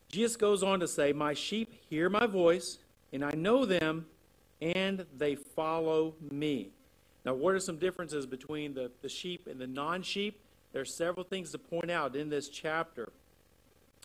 [0.09, 2.79] Jesus goes on to say, My sheep hear my voice,
[3.11, 4.05] and I know them,
[4.61, 6.71] and they follow me.
[7.25, 10.39] Now, what are some differences between the, the sheep and the non sheep?
[10.71, 13.11] There are several things to point out in this chapter.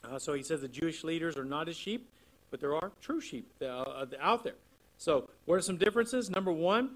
[0.04, 2.08] Uh, so he says the Jewish leaders are not his sheep
[2.50, 4.54] but there are true sheep uh, out there.
[4.96, 6.30] So, what are some differences?
[6.30, 6.92] Number one,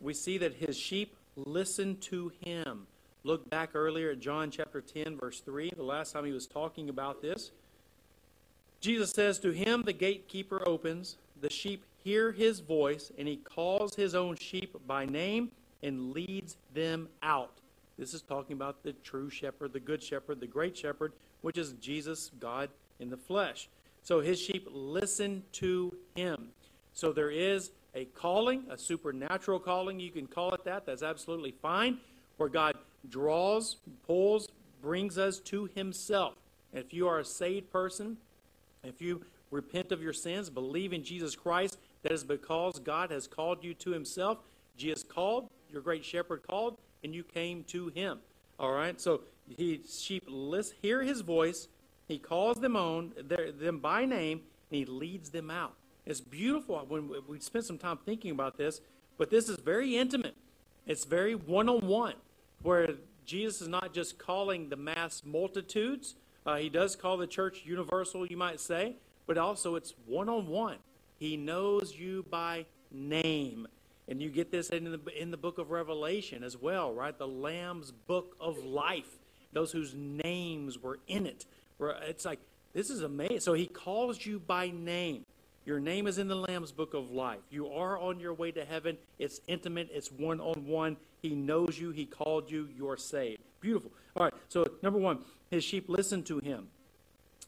[0.00, 2.86] we see that his sheep listen to him.
[3.22, 6.88] look back earlier at John chapter 10, verse 3, the last time he was talking
[6.88, 7.50] about this.
[8.80, 13.94] Jesus says, To him the gatekeeper opens, the sheep hear his voice, and he calls
[13.94, 15.50] his own sheep by name
[15.82, 17.58] and leads them out.
[17.98, 21.72] This is talking about the true shepherd, the good shepherd, the great shepherd, which is
[21.74, 23.68] Jesus, God in the flesh.
[24.02, 26.48] So his sheep listen to him.
[26.94, 30.86] So there is a calling, a supernatural calling, you can call it that.
[30.86, 31.98] That's absolutely fine,
[32.36, 32.76] where God
[33.08, 34.48] draws, pulls,
[34.80, 36.34] brings us to himself.
[36.72, 38.16] If you are a saved person,
[38.84, 43.26] if you repent of your sins, believe in Jesus Christ, that is because God has
[43.26, 44.38] called you to himself.
[44.76, 48.18] Jesus called, your great shepherd called, and you came to him.
[48.58, 49.00] All right?
[49.00, 51.68] So he sheep list, hear his voice,
[52.08, 53.12] he calls them on
[53.58, 55.74] them by name, and he leads them out.
[56.06, 58.80] It's beautiful when we spent some time thinking about this,
[59.18, 60.34] but this is very intimate.
[60.86, 62.14] It's very one-on-one,
[62.62, 66.16] where Jesus is not just calling the mass multitudes.
[66.44, 70.78] Uh, he does call the church universal, you might say, but also it's one-on-one.
[71.20, 73.68] He knows you by name.
[74.08, 77.16] And you get this in the, in the book of Revelation as well, right?
[77.16, 79.18] The Lamb's book of life,
[79.52, 81.46] those whose names were in it.
[81.78, 82.40] It's like,
[82.72, 83.40] this is amazing.
[83.40, 85.24] So he calls you by name.
[85.66, 87.40] Your name is in the Lamb's book of life.
[87.50, 88.96] You are on your way to heaven.
[89.18, 90.96] It's intimate, it's one on one.
[91.22, 93.42] He knows you, He called you, you're saved.
[93.60, 93.92] Beautiful.
[94.16, 95.18] All right, so number one,
[95.50, 96.68] His sheep listen to Him.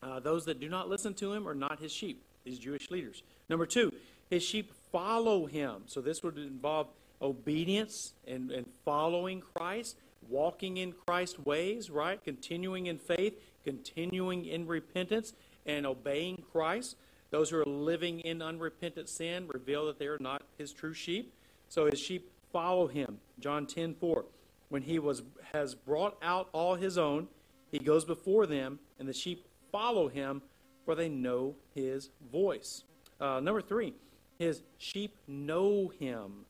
[0.03, 3.23] Uh, those that do not listen to Him are not His sheep, these Jewish leaders.
[3.49, 3.93] Number two,
[4.31, 5.83] His sheep follow Him.
[5.87, 6.89] So this would involve
[7.21, 9.97] obedience and, and following Christ,
[10.29, 12.23] walking in Christ's ways, right?
[12.23, 15.33] Continuing in faith, continuing in repentance,
[15.67, 16.97] and obeying Christ.
[17.31, 21.33] Those who are living in unrepentant sin reveal that they are not his true sheep.
[21.69, 23.19] So his sheep follow him.
[23.41, 24.25] John 10 4.
[24.69, 27.29] When he was, has brought out all his own,
[27.71, 30.43] he goes before them, and the sheep follow him,
[30.85, 32.85] for they know his voice.
[33.21, 33.95] Uh, number three,
[34.39, 36.45] his sheep know him.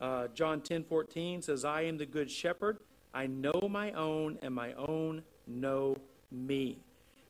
[0.00, 2.78] Uh, John 10 14 says, I am the good shepherd.
[3.14, 5.96] I know my own, and my own know
[6.30, 6.78] me.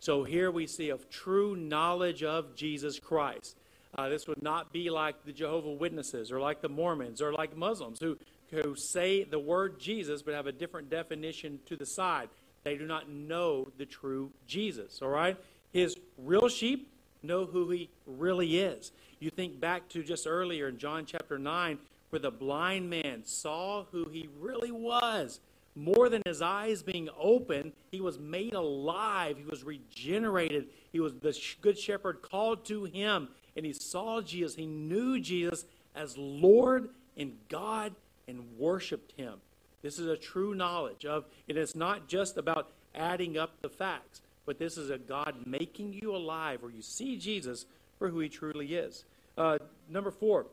[0.01, 3.57] So here we see a true knowledge of Jesus Christ.
[3.95, 7.57] Uh, this would not be like the Jehovah Witnesses or like the Mormons or like
[7.57, 8.17] Muslims who,
[8.51, 12.31] who say the word Jesus but have a different definition to the side.
[12.65, 15.37] They do not know the true Jesus, all right?
[15.73, 16.91] His real sheep
[17.23, 18.93] know who he really is.
[19.21, 21.79] You think back to just earlier in John chapter 9
[22.11, 25.41] where the blind man saw who he really was
[25.75, 29.39] more than his eyes being open, he was made alive.
[29.39, 30.67] He was regenerated.
[30.93, 34.55] He was the good shepherd called to him, and he saw Jesus.
[34.55, 37.95] He knew Jesus as Lord and God
[38.29, 39.41] and worshiped him.
[39.83, 44.21] This is a true knowledge of, and it's not just about adding up the facts,
[44.47, 47.67] but this is a God making you alive where you see Jesus
[47.99, 49.05] for who he truly is.
[49.37, 50.47] Uh, number four,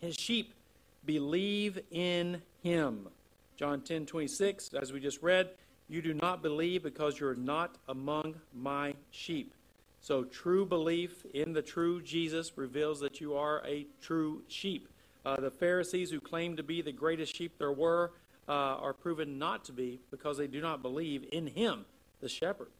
[0.00, 0.54] his sheep
[1.04, 3.08] believe in him.
[3.56, 5.50] John 10 26, as we just read,
[5.88, 9.54] you do not believe because you're not among my sheep.
[10.00, 14.88] So, true belief in the true Jesus reveals that you are a true sheep.
[15.24, 18.12] Uh, the Pharisees who claim to be the greatest sheep there were
[18.48, 21.84] uh, are proven not to be because they do not believe in him,
[22.20, 22.70] the shepherd.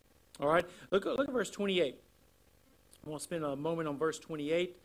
[0.43, 1.97] All right, look, look at verse 28.
[3.07, 4.77] I want to spend a moment on verse 28.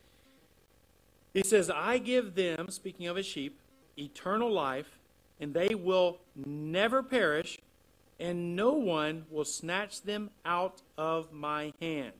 [1.34, 3.58] He says, I give them, speaking of his sheep,
[3.98, 5.00] eternal life,
[5.40, 7.58] and they will never perish,
[8.20, 12.12] and no one will snatch them out of my hand.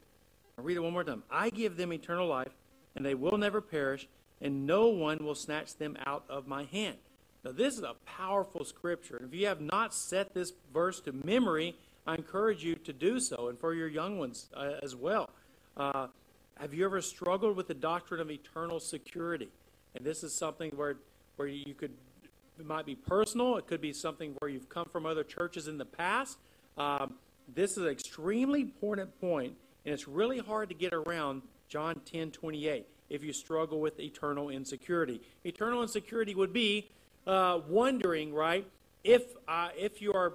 [0.58, 1.22] I'll read it one more time.
[1.30, 2.56] I give them eternal life,
[2.96, 4.08] and they will never perish,
[4.40, 6.96] and no one will snatch them out of my hand.
[7.44, 9.22] Now, this is a powerful scripture.
[9.24, 11.76] If you have not set this verse to memory,
[12.08, 15.28] I encourage you to do so, and for your young ones uh, as well.
[15.76, 16.06] Uh,
[16.58, 19.50] have you ever struggled with the doctrine of eternal security?
[19.94, 20.96] And this is something where,
[21.36, 21.92] where you could
[22.58, 23.58] it might be personal.
[23.58, 26.38] It could be something where you've come from other churches in the past.
[26.78, 27.14] Um,
[27.54, 29.52] this is an extremely important point,
[29.84, 34.48] and it's really hard to get around John 10 28 if you struggle with eternal
[34.48, 35.20] insecurity.
[35.44, 36.90] Eternal insecurity would be
[37.26, 38.66] uh, wondering, right,
[39.04, 40.34] if, uh, if you are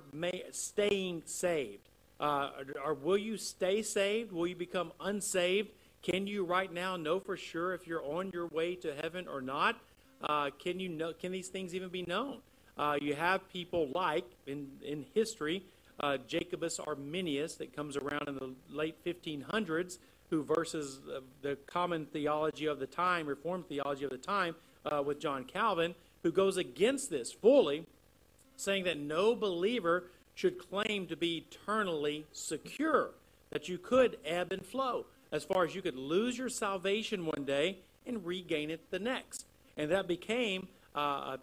[0.51, 1.89] staying saved.
[2.19, 2.51] Uh,
[2.83, 4.31] or will you stay saved?
[4.31, 5.69] Will you become unsaved?
[6.01, 9.41] Can you right now know for sure if you're on your way to heaven or
[9.41, 9.77] not?
[10.21, 11.13] Uh, can you know?
[11.13, 12.39] Can these things even be known?
[12.77, 15.63] Uh, you have people like in in history,
[15.99, 19.97] uh, Jacobus Arminius, that comes around in the late 1500s,
[20.29, 20.99] who versus
[21.41, 24.55] the common theology of the time, Reformed theology of the time,
[24.85, 25.93] uh, with John Calvin,
[26.23, 27.85] who goes against this fully,
[28.63, 30.05] saying that no believer
[30.35, 33.11] should claim to be eternally secure,
[33.51, 37.43] that you could ebb and flow, as far as you could lose your salvation one
[37.45, 39.45] day and regain it the next.
[39.77, 41.37] And that became uh,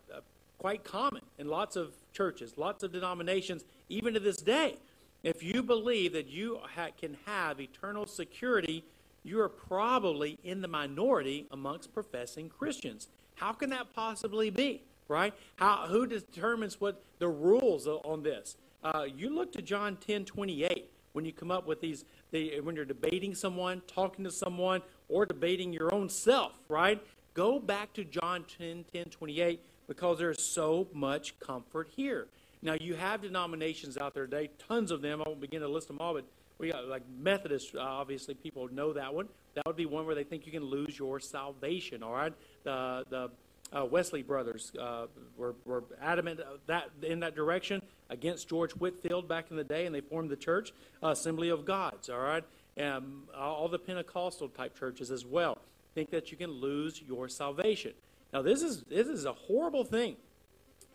[0.59, 4.77] quite common in lots of churches, lots of denominations, even to this day.
[5.23, 8.85] If you believe that you ha- can have eternal security,
[9.23, 13.09] you are probably in the minority amongst professing Christians.
[13.35, 14.83] How can that possibly be?
[15.11, 15.35] Right?
[15.57, 18.57] How, who determines what the rules on this?
[18.85, 22.77] Uh, you look to John 10 28 when you come up with these, the, when
[22.77, 27.03] you're debating someone, talking to someone, or debating your own self, right?
[27.35, 32.29] Go back to John 10 10 28 because there's so much comfort here.
[32.63, 35.21] Now, you have denominations out there today, tons of them.
[35.21, 36.25] I won't begin to list them all, but
[36.59, 39.29] we got like Methodists, uh, obviously, people know that one.
[39.55, 42.33] That would be one where they think you can lose your salvation, all right?
[42.63, 43.31] The, the
[43.73, 45.07] uh, Wesley brothers uh,
[45.37, 49.95] were, were adamant that in that direction against George Whitefield back in the day, and
[49.95, 52.45] they formed the church, uh, Assembly of Gods, all right?
[52.77, 55.59] And all the Pentecostal type churches as well
[55.95, 57.93] think that you can lose your salvation.
[58.33, 60.17] Now, this is, this is a horrible thing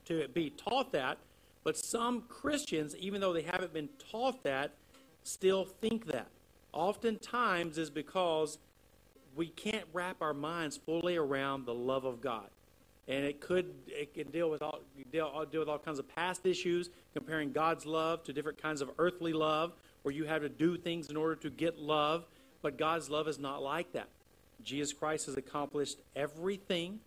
[0.06, 1.18] to be taught that,
[1.64, 4.72] but some Christians, even though they haven't been taught that,
[5.24, 6.28] still think that.
[6.72, 8.58] Oftentimes is because
[9.36, 12.50] we can't wrap our minds fully around the love of God
[13.08, 14.80] and it could it can deal with all
[15.12, 18.90] deal, deal with all kinds of past issues, comparing God's love to different kinds of
[18.98, 22.26] earthly love, where you have to do things in order to get love.
[22.62, 24.08] But God's love is not like that.
[24.64, 27.00] Jesus Christ has accomplished everything.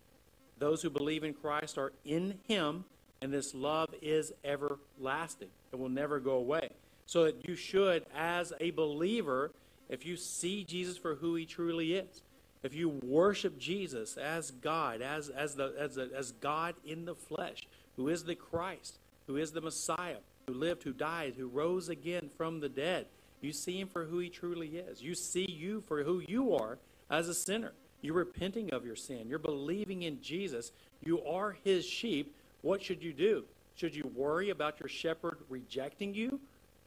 [0.58, 2.84] Those who believe in Christ are in Him,
[3.20, 5.48] and this love is everlasting.
[5.72, 6.70] It will never go away.
[7.06, 9.50] So that you should, as a believer,
[9.88, 12.22] if you see Jesus for who He truly is,
[12.68, 17.14] if you worship Jesus as God, as, as, the, as, the, as God in the
[17.14, 17.66] flesh,
[17.96, 22.28] who is the Christ, who is the Messiah, who lived, who died, who rose again
[22.36, 23.06] from the dead,
[23.40, 25.00] you see him for who he truly is.
[25.00, 26.76] You see you for who you are
[27.08, 27.72] as a sinner.
[28.02, 29.28] You're repenting of your sin.
[29.28, 30.70] You're believing in Jesus.
[31.02, 32.36] You are his sheep.
[32.60, 33.44] What should you do?
[33.76, 36.38] Should you worry about your shepherd rejecting you?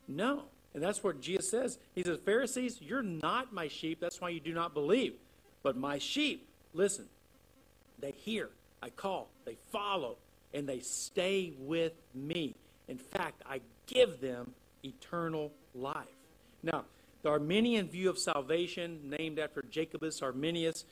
[0.08, 0.44] No.
[0.76, 1.80] And that's what Jesus says.
[1.96, 4.00] He says, Pharisees, you're not my sheep.
[4.00, 5.16] That's why you do not believe.
[5.64, 7.06] But my sheep, listen,
[8.00, 8.50] they hear,
[8.82, 10.18] I call, they follow,
[10.54, 12.56] and they stay with me.
[12.88, 14.54] In fact, I give them
[14.84, 16.08] eternal life.
[16.64, 16.86] Now,
[17.22, 20.86] the Arminian view of salvation, named after Jacobus Arminius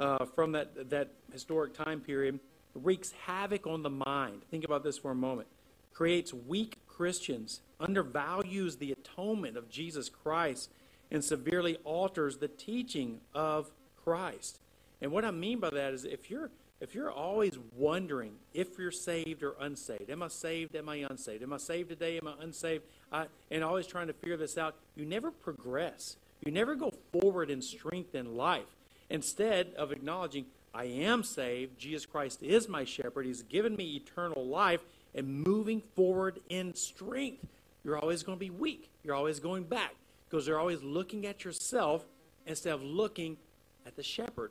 [0.00, 2.40] uh, from that, that historic time period,
[2.74, 4.42] wreaks havoc on the mind.
[4.50, 5.48] Think about this for a moment.
[5.94, 10.70] Creates weak Christians, undervalues the atonement of Jesus Christ,
[11.10, 13.70] and severely alters the teaching of
[14.06, 14.60] Christ.
[15.02, 18.90] And what I mean by that is if you're if you're always wondering if you're
[18.90, 20.76] saved or unsaved, am I saved?
[20.76, 21.42] Am I unsaved?
[21.42, 22.18] Am I saved today?
[22.18, 22.84] Am I unsaved?
[23.10, 26.16] I, and always trying to figure this out, you never progress.
[26.44, 28.76] You never go forward in strength in life.
[29.08, 30.44] Instead of acknowledging,
[30.74, 34.80] I am saved, Jesus Christ is my shepherd, He's given me eternal life,
[35.14, 37.46] and moving forward in strength,
[37.84, 38.90] you're always going to be weak.
[39.02, 39.94] You're always going back
[40.28, 42.04] because you're always looking at yourself
[42.44, 43.38] instead of looking
[43.86, 44.50] at the shepherd.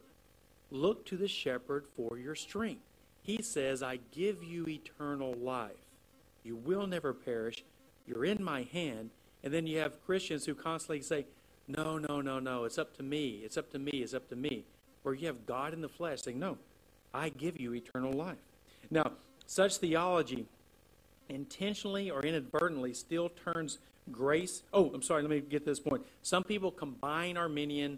[0.72, 2.82] Look to the shepherd for your strength.
[3.22, 5.74] He says, I give you eternal life.
[6.44, 7.64] You will never perish.
[8.08, 9.10] You're in my hand.
[9.44, 11.26] And then you have Christians who constantly say,
[11.68, 12.66] No, no, no, no.
[12.66, 13.42] It's up to me.
[13.44, 13.92] It's up to me.
[13.92, 14.64] It's up to me.
[15.04, 16.58] Where you have God in the flesh saying, No,
[17.14, 18.38] I give you eternal life.
[18.90, 19.12] Now,
[19.48, 20.46] such theology
[21.30, 23.80] intentionally or inadvertently still turns
[24.12, 24.64] grace.
[24.72, 26.06] Oh, I'm sorry, let me get this point.
[26.22, 27.98] Some people combine Arminian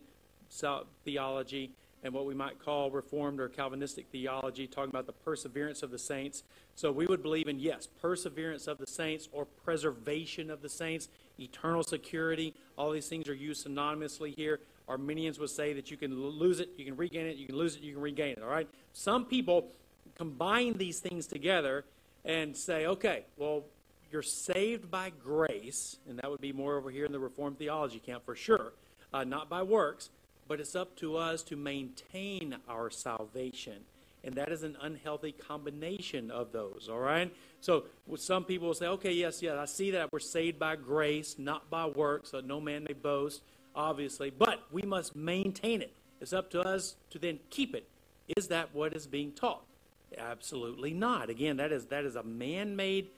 [1.06, 1.72] theology
[2.04, 5.98] and what we might call Reformed or Calvinistic theology, talking about the perseverance of the
[5.98, 6.44] saints.
[6.76, 11.10] So we would believe in, yes, perseverance of the saints or preservation of the saints,
[11.40, 12.54] eternal security.
[12.78, 14.60] All these things are used synonymously here.
[14.88, 17.76] Arminians would say that you can lose it, you can regain it, you can lose
[17.76, 18.44] it, you can regain it.
[18.44, 18.70] All right?
[18.94, 19.72] Some people
[20.16, 21.84] combine these things together
[22.24, 23.64] and say, okay, well,
[24.12, 28.00] you're saved by grace, and that would be more over here in the Reformed theology
[28.00, 28.72] camp for sure,
[29.14, 30.10] uh, not by works
[30.48, 33.84] but it's up to us to maintain our salvation.
[34.24, 37.34] And that is an unhealthy combination of those, all right?
[37.62, 37.86] So
[38.18, 41.70] some people will say, okay, yes, yes, I see that we're saved by grace, not
[41.70, 43.42] by works, so no man may boast,
[43.76, 45.94] obviously, but we must maintain it.
[46.20, 47.88] It's up to us to then keep it.
[48.36, 49.64] Is that what is being taught?
[50.18, 51.30] Absolutely not.
[51.30, 53.10] Again, that is that is a man-made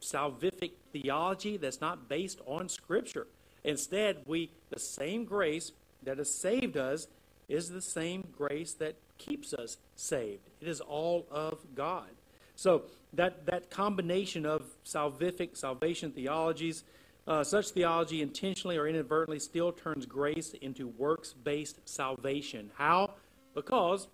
[0.00, 3.26] salvific theology that's not based on Scripture.
[3.64, 5.72] Instead, we the same grace
[6.06, 7.08] that has saved us
[7.48, 10.48] is the same grace that keeps us saved.
[10.60, 12.08] It is all of God.
[12.56, 16.84] So that, that combination of salvific, salvation theologies,
[17.28, 22.70] uh, such theology intentionally or inadvertently still turns grace into works based salvation.
[22.76, 23.10] How?
[23.54, 24.08] Because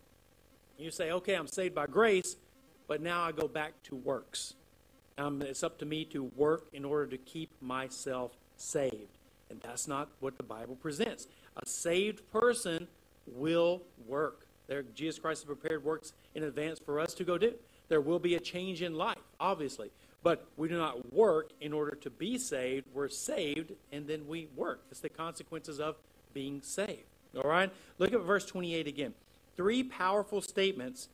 [0.79, 2.37] you say, okay, I'm saved by grace,
[2.89, 4.55] but now I go back to works.
[5.19, 9.19] Um, it's up to me to work in order to keep myself saved.
[9.51, 11.29] And that's not what the Bible presents.
[11.57, 12.89] A saved person
[13.27, 14.47] will work.
[14.69, 17.55] There, Jesus Christ has prepared works in advance for us to go do.
[17.89, 19.91] There will be a change in life, obviously.
[20.23, 22.87] But we do not work in order to be saved.
[22.95, 24.83] We're saved and then we work.
[24.91, 25.97] It's the consequences of
[26.33, 27.05] being saved.
[27.37, 27.73] All right?
[27.99, 29.15] Look at verse 28 again.
[29.57, 31.09] Three powerful statements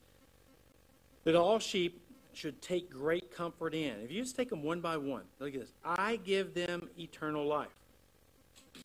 [1.24, 2.00] that all sheep
[2.32, 3.94] should take great comfort in.
[4.04, 5.72] If you just take them one by one, look at this.
[5.84, 7.68] I give them eternal life.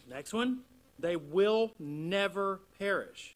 [0.09, 0.61] Next one,
[0.99, 3.35] they will never perish.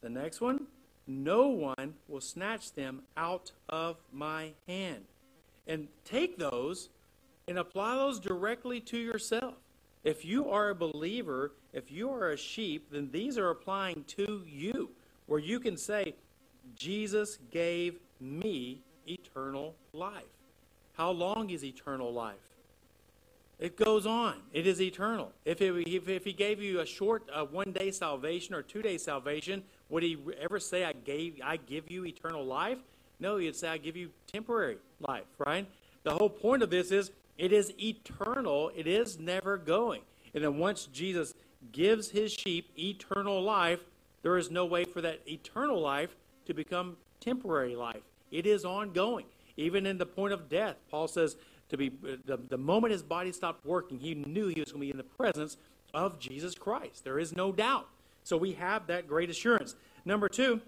[0.00, 0.66] The next one,
[1.06, 5.04] no one will snatch them out of my hand.
[5.66, 6.90] And take those
[7.48, 9.54] and apply those directly to yourself.
[10.02, 14.42] If you are a believer, if you are a sheep, then these are applying to
[14.46, 14.90] you,
[15.26, 16.14] where you can say,
[16.76, 20.24] Jesus gave me eternal life.
[20.92, 22.53] How long is eternal life?
[23.58, 24.36] It goes on.
[24.52, 25.32] It is eternal.
[25.44, 28.82] If, it, if, if he gave you a short uh, one day salvation or two
[28.82, 32.78] day salvation, would he ever say, I, gave, I give you eternal life?
[33.20, 35.68] No, he'd say, I give you temporary life, right?
[36.02, 40.02] The whole point of this is it is eternal, it is never going.
[40.34, 41.34] And then once Jesus
[41.72, 43.80] gives his sheep eternal life,
[44.22, 48.02] there is no way for that eternal life to become temporary life.
[48.30, 49.26] It is ongoing.
[49.56, 51.36] Even in the point of death, Paul says
[51.78, 54.86] to be the, the moment his body stopped working, he knew he was going to
[54.86, 55.56] be in the presence
[55.92, 57.04] of Jesus Christ.
[57.04, 57.88] There is no doubt.
[58.24, 59.76] So we have that great assurance.
[60.04, 60.60] Number two,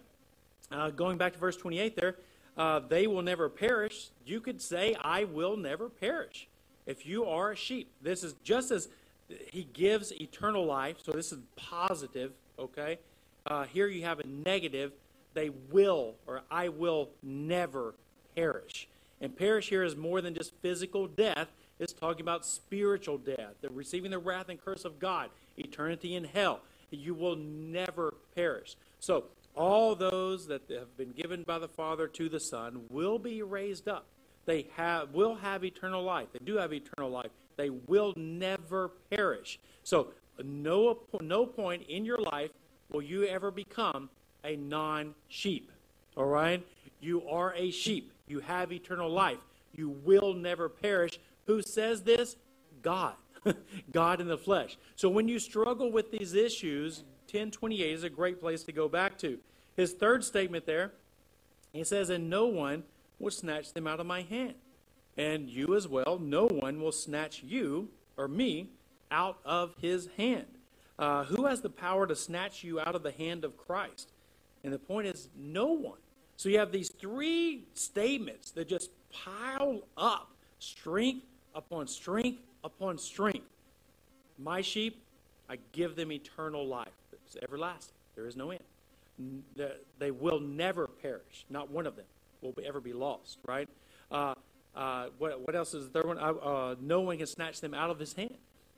[0.70, 2.16] uh, going back to verse 28 there,
[2.56, 4.10] uh, they will never perish.
[4.24, 6.48] You could say, I will never perish.
[6.86, 8.88] If you are a sheep, this is just as
[9.28, 12.98] he gives eternal life, so this is positive, okay?
[13.46, 14.92] Uh, here you have a negative
[15.36, 17.94] they will or I will never
[18.34, 18.88] perish.
[19.20, 21.48] And perish here is more than just physical death.
[21.78, 26.24] It's talking about spiritual death, the receiving the wrath and curse of God, eternity in
[26.24, 26.60] hell.
[26.90, 28.76] You will never perish.
[29.00, 33.42] So all those that have been given by the Father to the Son will be
[33.42, 34.06] raised up.
[34.44, 36.28] They have will have eternal life.
[36.32, 37.30] They do have eternal life.
[37.56, 39.58] They will never perish.
[39.82, 40.12] So
[40.42, 42.50] no no point in your life
[42.92, 44.08] will you ever become
[44.44, 45.72] a non sheep.
[46.16, 46.64] All right?
[47.00, 48.12] You are a sheep.
[48.26, 49.38] You have eternal life.
[49.72, 51.18] You will never perish.
[51.46, 52.36] Who says this?
[52.82, 53.14] God.
[53.92, 54.76] God in the flesh.
[54.96, 59.18] So when you struggle with these issues, 1028 is a great place to go back
[59.18, 59.38] to.
[59.76, 60.92] His third statement there,
[61.72, 62.84] he says, And no one
[63.18, 64.54] will snatch them out of my hand.
[65.16, 68.70] And you as well, no one will snatch you or me
[69.10, 70.46] out of his hand.
[70.98, 74.12] Uh, who has the power to snatch you out of the hand of Christ?
[74.64, 75.98] And the point is, no one.
[76.36, 81.24] So you have these three statements that just pile up strength
[81.54, 83.46] upon strength upon strength.
[84.38, 85.02] My sheep,
[85.48, 86.88] I give them eternal life.
[87.12, 87.94] It's everlasting.
[88.14, 88.62] There is no end.
[89.98, 91.46] They will never perish.
[91.48, 92.04] Not one of them
[92.42, 93.68] will ever be lost, right?
[94.10, 94.34] Uh,
[94.74, 96.18] uh, what, what, else is the third one?
[96.18, 98.36] Uh, uh, no one can snatch them out of his hand.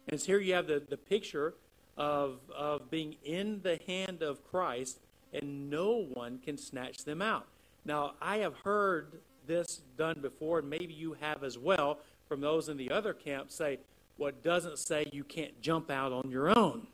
[0.08, 1.54] And so here you have the, the picture
[1.96, 5.00] of, of being in the hand of Christ
[5.32, 7.46] and no one can snatch them out.
[7.84, 12.68] Now, I have heard this done before, and maybe you have as well, from those
[12.68, 13.78] in the other camp say,
[14.18, 16.86] what doesn't say you can't jump out on your own.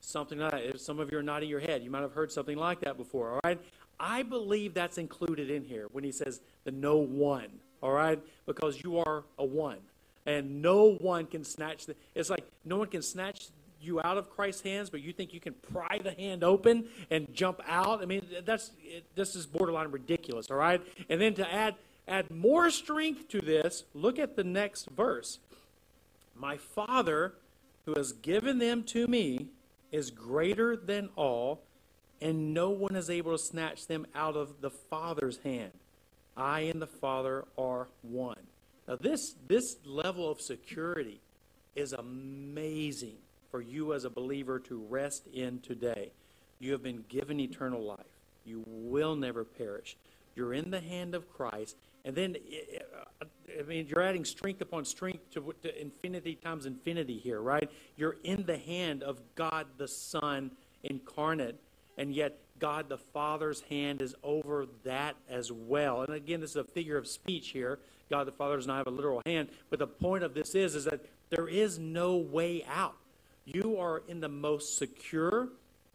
[0.00, 0.62] Something like that.
[0.62, 1.82] If some of you are nodding your head.
[1.82, 3.60] You might have heard something like that before, all right?
[3.98, 7.48] I believe that's included in here when he says the no one,
[7.82, 8.22] all right?
[8.46, 9.78] Because you are a one.
[10.24, 11.94] And no one can snatch the.
[12.14, 13.46] It's like no one can snatch
[13.86, 17.32] you out of Christ's hands, but you think you can pry the hand open and
[17.32, 18.02] jump out.
[18.02, 20.50] I mean, that's it, this is borderline ridiculous.
[20.50, 21.76] All right, and then to add
[22.08, 25.38] add more strength to this, look at the next verse.
[26.34, 27.34] My Father,
[27.84, 29.48] who has given them to me,
[29.90, 31.62] is greater than all,
[32.20, 35.72] and no one is able to snatch them out of the Father's hand.
[36.36, 38.46] I and the Father are one.
[38.86, 41.20] Now, this this level of security
[41.74, 43.18] is amazing
[43.56, 46.10] for you as a believer to rest in today.
[46.58, 48.04] You have been given eternal life.
[48.44, 49.96] You will never perish.
[50.34, 51.74] You're in the hand of Christ.
[52.04, 52.36] And then,
[53.18, 57.70] I uh, mean, you're adding strength upon strength to, to infinity times infinity here, right?
[57.96, 60.50] You're in the hand of God the Son
[60.82, 61.58] incarnate,
[61.96, 66.02] and yet God the Father's hand is over that as well.
[66.02, 67.78] And again, this is a figure of speech here.
[68.10, 70.74] God the Father does not have a literal hand, but the point of this is
[70.74, 71.00] is that
[71.30, 72.96] there is no way out.
[73.46, 75.48] You are in the most secure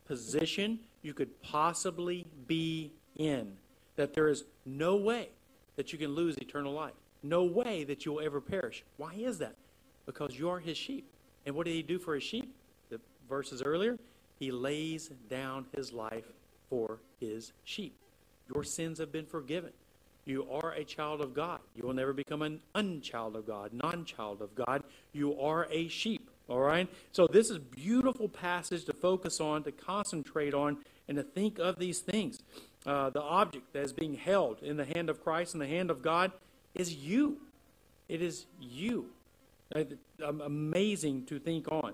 [0.06, 3.58] position you could possibly be in.
[3.98, 5.30] That there is no way
[5.76, 6.94] that you can lose eternal life.
[7.24, 8.84] No way that you will ever perish.
[8.98, 9.56] Why is that?
[10.06, 11.06] Because you are his sheep.
[11.46, 12.56] And what did he do for his sheep?
[12.90, 13.00] The
[13.30, 14.00] verses earlier,
[14.40, 16.26] he lays down his life
[16.70, 17.96] for his sheep.
[18.54, 19.72] Your sins have been forgiven.
[20.26, 21.60] You are a child of God.
[21.76, 24.84] You will never become an unchild of God, non child of God.
[25.14, 26.31] You are a sheep.
[26.52, 26.90] All right?
[27.14, 31.80] So, this is beautiful passage to focus on, to concentrate on, and to think of
[31.80, 32.40] these things.
[32.86, 35.90] Uh, the object that is being held in the hand of Christ, in the hand
[35.90, 36.34] of God,
[36.76, 37.38] is you.
[38.10, 39.06] It is you.
[40.22, 41.94] Amazing to think on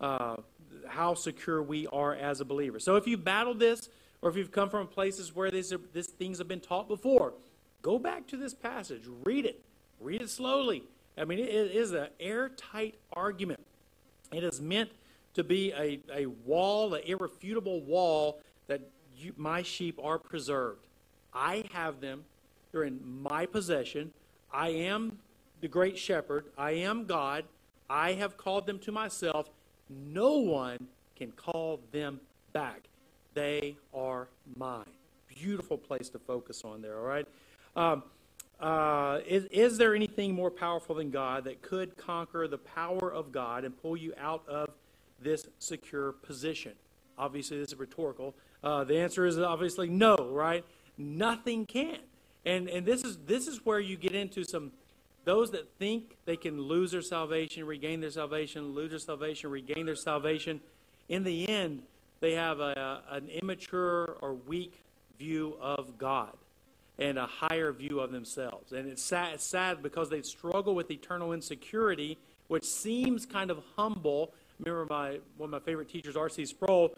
[0.00, 0.36] uh,
[0.86, 2.80] how secure we are as a believer.
[2.80, 3.90] So, if you've battled this,
[4.22, 7.34] or if you've come from places where these, are, these things have been taught before,
[7.82, 9.62] go back to this passage, read it,
[10.00, 10.84] read it slowly.
[11.18, 13.60] I mean, it is an airtight argument.
[14.32, 14.90] It is meant
[15.34, 18.80] to be a, a wall, an irrefutable wall that
[19.16, 20.86] you, my sheep are preserved.
[21.32, 22.24] I have them.
[22.72, 24.12] They're in my possession.
[24.52, 25.18] I am
[25.60, 26.46] the great shepherd.
[26.56, 27.44] I am God.
[27.88, 29.48] I have called them to myself.
[29.88, 32.20] No one can call them
[32.52, 32.88] back.
[33.34, 34.84] They are mine.
[35.28, 37.26] Beautiful place to focus on there, all right?
[37.76, 38.02] Um,
[38.60, 43.30] uh, is, is there anything more powerful than God that could conquer the power of
[43.30, 44.70] God and pull you out of
[45.20, 46.72] this secure position?
[47.16, 48.34] Obviously, this is rhetorical.
[48.62, 50.64] Uh, the answer is obviously no, right?
[50.96, 51.98] Nothing can.
[52.44, 54.72] And, and this, is, this is where you get into some,
[55.24, 59.86] those that think they can lose their salvation, regain their salvation, lose their salvation, regain
[59.86, 60.60] their salvation.
[61.08, 61.82] In the end,
[62.20, 64.82] they have a, an immature or weak
[65.16, 66.36] view of God
[66.98, 68.72] and a higher view of themselves.
[68.72, 72.18] And it's sad, it's sad because they struggle with eternal insecurity,
[72.48, 74.32] which seems kind of humble.
[74.58, 76.46] Remember my, one of my favorite teachers, R.C.
[76.46, 76.94] Sproul,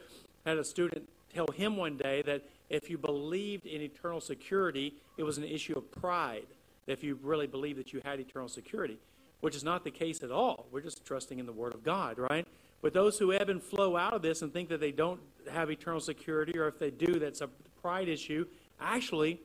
[0.46, 5.22] had a student tell him one day that if you believed in eternal security, it
[5.22, 6.46] was an issue of pride.
[6.86, 8.98] If you really believed that you had eternal security,
[9.40, 10.66] which is not the case at all.
[10.70, 12.46] We're just trusting in the Word of God, right?
[12.82, 15.20] But those who ebb and flow out of this and think that they don't
[15.50, 17.48] have eternal security, or if they do, that's a
[17.82, 18.46] pride issue,
[18.80, 19.40] actually,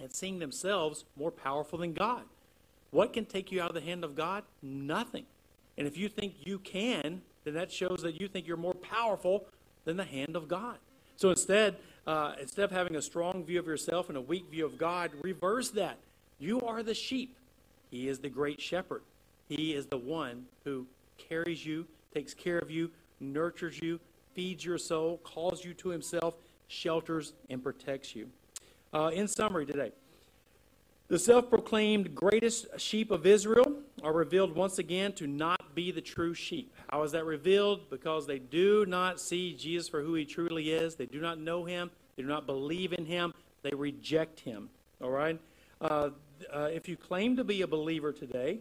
[0.00, 2.22] and seeing themselves more powerful than God.
[2.90, 4.44] What can take you out of the hand of God?
[4.62, 5.26] Nothing.
[5.78, 9.46] And if you think you can, then that shows that you think you're more powerful
[9.84, 10.78] than the hand of God.
[11.16, 11.76] So instead,
[12.06, 15.10] uh, instead of having a strong view of yourself and a weak view of God,
[15.22, 15.98] reverse that.
[16.38, 17.36] You are the sheep.
[17.90, 19.02] He is the great shepherd.
[19.48, 20.86] He is the one who
[21.16, 22.90] carries you, takes care of you,
[23.20, 24.00] nurtures you,
[24.34, 26.34] feeds your soul, calls you to himself,
[26.68, 28.28] shelters, and protects you.
[28.92, 29.92] Uh, in summary today,
[31.08, 36.00] the self proclaimed greatest sheep of Israel are revealed once again to not be the
[36.00, 36.72] true sheep.
[36.88, 37.90] How is that revealed?
[37.90, 40.96] Because they do not see Jesus for who he truly is.
[40.96, 41.90] They do not know him.
[42.16, 43.34] They do not believe in him.
[43.62, 44.68] They reject him.
[45.00, 45.38] All right?
[45.80, 46.10] Uh,
[46.52, 48.60] uh, if you claim to be a believer today,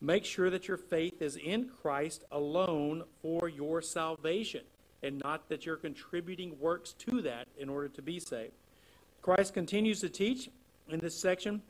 [0.00, 4.62] make sure that your faith is in Christ alone for your salvation
[5.02, 8.52] and not that you're contributing works to that in order to be saved.
[9.26, 10.50] Christ continues to teach
[10.88, 11.60] in this section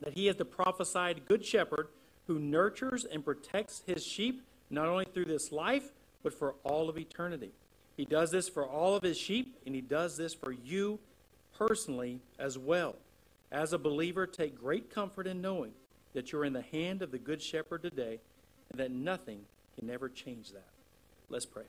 [0.00, 1.86] that he is the prophesied good shepherd
[2.26, 5.92] who nurtures and protects his sheep not only through this life,
[6.24, 7.52] but for all of eternity.
[7.96, 10.98] He does this for all of his sheep, and he does this for you
[11.56, 12.96] personally as well.
[13.52, 15.70] As a believer, take great comfort in knowing
[16.12, 18.18] that you're in the hand of the Good Shepherd today
[18.68, 19.42] and that nothing
[19.78, 20.66] can ever change that.
[21.28, 21.66] Let's pray.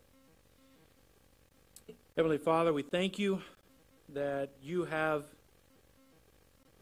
[2.17, 3.43] Heavenly Father, we thank you
[4.13, 5.25] that you have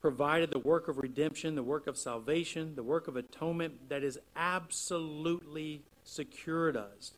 [0.01, 4.17] provided the work of redemption, the work of salvation, the work of atonement that is
[4.35, 7.11] absolutely secured us.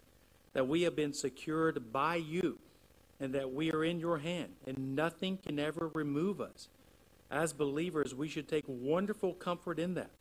[0.54, 2.60] That we have been secured by you
[3.20, 6.68] and that we are in your hand and nothing can ever remove us.
[7.30, 10.12] As believers, we should take wonderful comfort in that.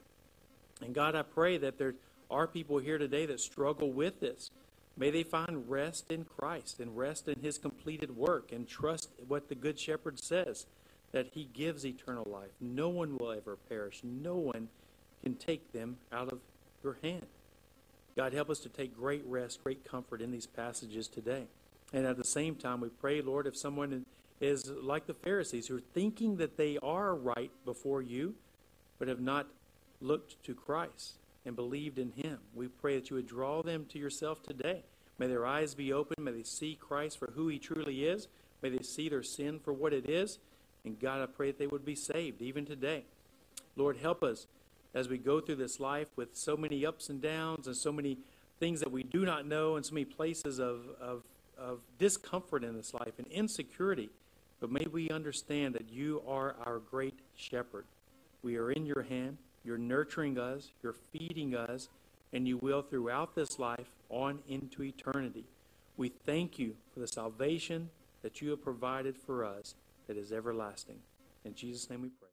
[0.81, 1.95] And God, I pray that there
[2.31, 4.51] are people here today that struggle with this.
[4.97, 9.49] May they find rest in Christ and rest in his completed work and trust what
[9.49, 10.67] the Good Shepherd says
[11.13, 12.51] that he gives eternal life.
[12.61, 14.01] No one will ever perish.
[14.05, 14.69] No one
[15.23, 16.41] can take them out of
[16.83, 17.27] your hand.
[18.17, 21.47] God, help us to take great rest, great comfort in these passages today.
[21.93, 24.05] And at the same time, we pray, Lord, if someone
[24.41, 28.35] is like the Pharisees who are thinking that they are right before you,
[28.99, 29.47] but have not
[30.01, 31.15] looked to Christ
[31.45, 32.39] and believed in him.
[32.55, 34.83] We pray that you would draw them to yourself today.
[35.19, 36.25] May their eyes be open.
[36.25, 38.29] May they see Christ for who he truly is.
[38.63, 40.39] May they see their sin for what it is.
[40.85, 43.05] And God, I pray that they would be saved even today.
[43.77, 44.47] Lord, help us
[44.95, 48.19] as we go through this life with so many ups and downs and so many
[48.59, 51.23] things that we do not know and so many places of, of,
[51.57, 54.11] of discomfort in this life and insecurity.
[54.61, 57.85] But may we understand that you are our great shepherd.
[58.43, 59.39] We are in your hand.
[59.65, 61.89] You're nurturing us, you're feeding us,
[62.33, 65.45] and you will throughout this life on into eternity.
[65.97, 67.91] We thank you for the salvation
[68.23, 69.75] that you have provided for us
[70.07, 70.99] that is everlasting.
[71.45, 72.30] In Jesus' name we pray.